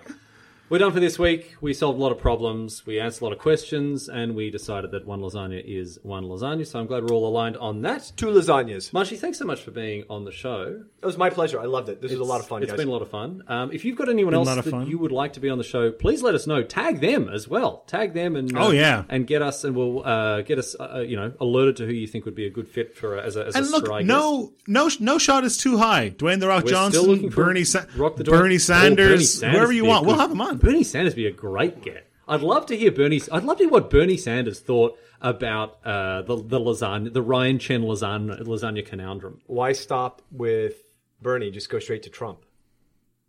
[0.73, 1.55] we're done for this week.
[1.61, 2.87] We solved a lot of problems.
[2.87, 6.67] We answered a lot of questions, and we decided that one lasagna is one lasagna.
[6.67, 8.11] So I'm glad we're all aligned on that.
[8.17, 8.91] Two lasagnas.
[8.93, 10.81] Mashi, thanks so much for being on the show.
[11.03, 11.61] It was my pleasure.
[11.61, 12.01] I loved it.
[12.01, 12.79] This was a lot of fun, It's guys.
[12.79, 13.43] been a lot of fun.
[13.49, 14.87] Um, if you've got anyone Been else that fun.
[14.87, 16.63] you would like to be on the show, please let us know.
[16.63, 17.85] Tag them as well.
[17.87, 19.05] Tag them and uh, Oh, yeah.
[19.11, 22.07] and get us and we'll uh, get us uh, you know alerted to who you
[22.07, 24.07] think would be a good fit for uh, as a as And a look, strike.
[24.07, 26.09] no, no, no shot is too high.
[26.11, 29.57] Dwayne the Rock We're Johnson, Bernie, Sa- Rock the Door- Bernie Oh, Sanders, Bernie Sanders
[29.59, 30.07] whoever you would be a want.
[30.07, 30.57] We'll have him on.
[30.63, 32.09] Bernie Sanders would be a great get.
[32.29, 33.21] I'd love to hear Bernie.
[33.31, 37.59] I'd love to hear what Bernie Sanders thought about uh, the the lasagna, the Ryan
[37.59, 39.41] Chen lasagna lasagna conundrum.
[39.47, 40.75] Why stop with
[41.21, 41.51] Bernie?
[41.51, 42.39] Just go straight to Trump.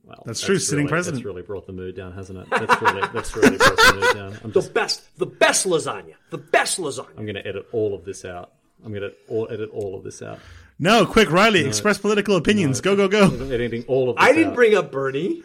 [0.05, 1.21] Well, That's true, sitting president.
[1.21, 2.47] That's really brought the mood down, hasn't it?
[2.49, 4.37] That's really that's really brought the mood down.
[4.43, 6.15] I'm The just best, the best lasagna.
[6.29, 7.17] The best lasagna.
[7.17, 8.51] I'm going to edit all of this out.
[8.85, 10.39] I'm going to all, edit all of this out.
[10.77, 12.81] No, quick, Riley, express political opinions.
[12.81, 13.27] Go, go, go.
[13.27, 14.55] I'm editing all of this I didn't out.
[14.55, 15.41] bring up Bernie.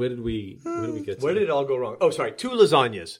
[0.00, 0.58] Where did we?
[0.62, 1.20] Where did we get hmm.
[1.20, 1.24] to?
[1.26, 1.98] Where did it all go wrong?
[2.00, 2.32] Oh, sorry.
[2.32, 3.18] Two lasagnas.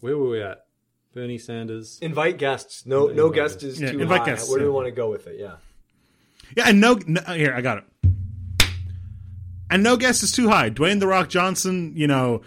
[0.00, 0.64] Where were we at?
[1.12, 1.98] Bernie Sanders.
[2.00, 2.86] Invite guests.
[2.86, 3.76] No, no guest guests.
[3.76, 4.26] is Yeah, too invite high.
[4.28, 4.70] guests, Where do yeah.
[4.70, 5.38] we want to go with it?
[5.38, 5.56] Yeah.
[6.56, 8.12] Yeah, and no, no here I got it.
[9.70, 10.70] And no guess is too high.
[10.70, 12.40] Dwayne the Rock Johnson, you know,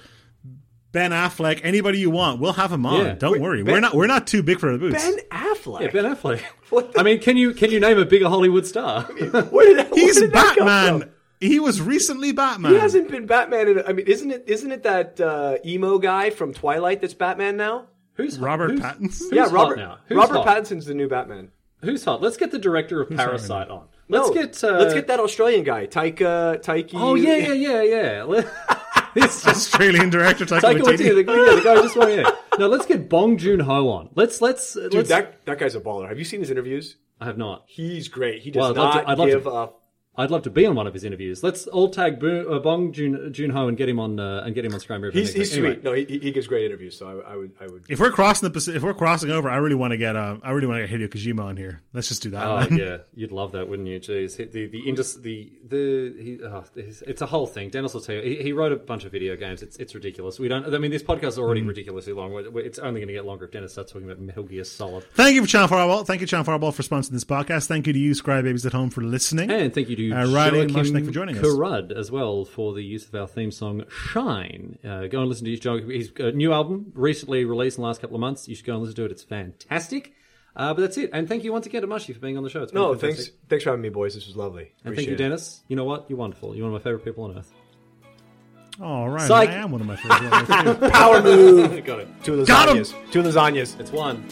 [0.91, 3.05] Ben Affleck, anybody you want, we'll have him on.
[3.05, 3.13] Yeah.
[3.13, 5.05] Don't Wait, worry, Ben- we're not we're not too big for the boots.
[5.05, 5.81] Ben Affleck.
[5.81, 6.41] Yeah, Ben Affleck.
[6.71, 9.03] What the- I mean, can you can you name a bigger Hollywood star?
[9.03, 11.11] Where did that, where He's did that come Batman.
[11.41, 11.49] From?
[11.51, 12.73] He was recently Batman.
[12.73, 13.67] He hasn't been Batman.
[13.67, 14.43] In, I mean, isn't it?
[14.47, 17.87] Isn't it that uh, emo guy from Twilight that's Batman now?
[18.13, 19.31] Who's Robert who's, Pattinson.
[19.31, 19.77] yeah, Robert.
[19.77, 19.97] now?
[20.07, 20.47] Who's Robert hot?
[20.47, 21.51] Pattinson's the new Batman.
[21.81, 22.21] Who's hot?
[22.21, 23.87] Let's get the director of Parasite on.
[24.09, 26.91] Let's No, get uh, let's get that Australian guy, Taika Taiki.
[26.95, 28.23] Oh yeah, yeah, yeah, yeah.
[28.23, 28.47] Let-
[29.13, 31.25] This Australian director Taika Taika Waititi, Waititi.
[31.25, 32.25] the, yeah, the guy just went in.
[32.57, 34.09] No, let's get Bong Joon Ho on.
[34.15, 35.09] Let's let's Dude, let's.
[35.09, 36.07] that that guy's a baller.
[36.07, 36.95] Have you seen his interviews?
[37.19, 37.63] I have not.
[37.67, 38.41] He's great.
[38.41, 39.80] He does Well, I'd love not to- I'd to- give up.
[40.17, 41.41] I'd love to be on one of his interviews.
[41.41, 44.53] Let's all tag Bo- uh, Bong Joon, Joon Ho and get him on uh, and
[44.53, 45.17] get him on Scrum River.
[45.17, 45.57] He's he's week.
[45.59, 45.83] Anyway, sweet.
[45.85, 46.97] No, he, he he gives great interviews.
[46.97, 47.85] So I, I would I would.
[47.87, 50.37] If we're crossing the Pacific, if we're crossing over, I really want to get uh,
[50.43, 51.81] I really want to get Hideo Kojima on here.
[51.93, 52.45] Let's just do that.
[52.45, 52.77] Oh man.
[52.77, 53.99] yeah, you'd love that, wouldn't you?
[54.01, 57.69] Jeez, the the indus, the the he, oh, it's, it's a whole thing.
[57.69, 58.21] Denis will tell you.
[58.21, 59.61] He, he wrote a bunch of video games.
[59.63, 60.39] It's it's ridiculous.
[60.39, 60.73] We don't.
[60.75, 62.33] I mean, this podcast is already ridiculously long.
[62.33, 64.65] We're- we're- It's only going to get longer if Denis starts talking about Metal Gear
[64.65, 65.05] Solid.
[65.13, 66.03] Thank you for Channel Fireball.
[66.03, 67.67] Thank you, Channel Fireball, for sponsoring this podcast.
[67.67, 69.49] Thank you to you, Scry Babies at home, for listening.
[69.49, 71.43] And thank you to Uh, Riley and Joakim Mushnick for joining us.
[71.45, 75.45] Karud as well for the use of our theme song "Shine." Uh, go and listen
[75.45, 78.47] to his, his uh, new album, recently released in the last couple of months.
[78.47, 79.11] You should go and listen to it.
[79.11, 80.13] It's fantastic.
[80.55, 81.09] Uh, but that's it.
[81.13, 82.61] And thank you once again to Mushy for being on the show.
[82.63, 83.25] It's No, fantastic.
[83.25, 84.15] thanks thanks for having me, boys.
[84.15, 84.71] This was lovely.
[84.83, 85.61] And thank you, Denis.
[85.69, 86.07] You know what?
[86.09, 86.55] You're wonderful.
[86.55, 87.51] You're one of my favorite people on earth.
[88.81, 89.49] All right, Psych.
[89.49, 90.47] I am one of my favorite.
[90.47, 90.89] People.
[90.91, 91.83] Power move.
[91.85, 92.07] Got it.
[92.23, 92.77] Two Got him!
[92.83, 93.11] lasagnas.
[93.11, 93.79] Two lasagnas.
[93.79, 94.25] It's one.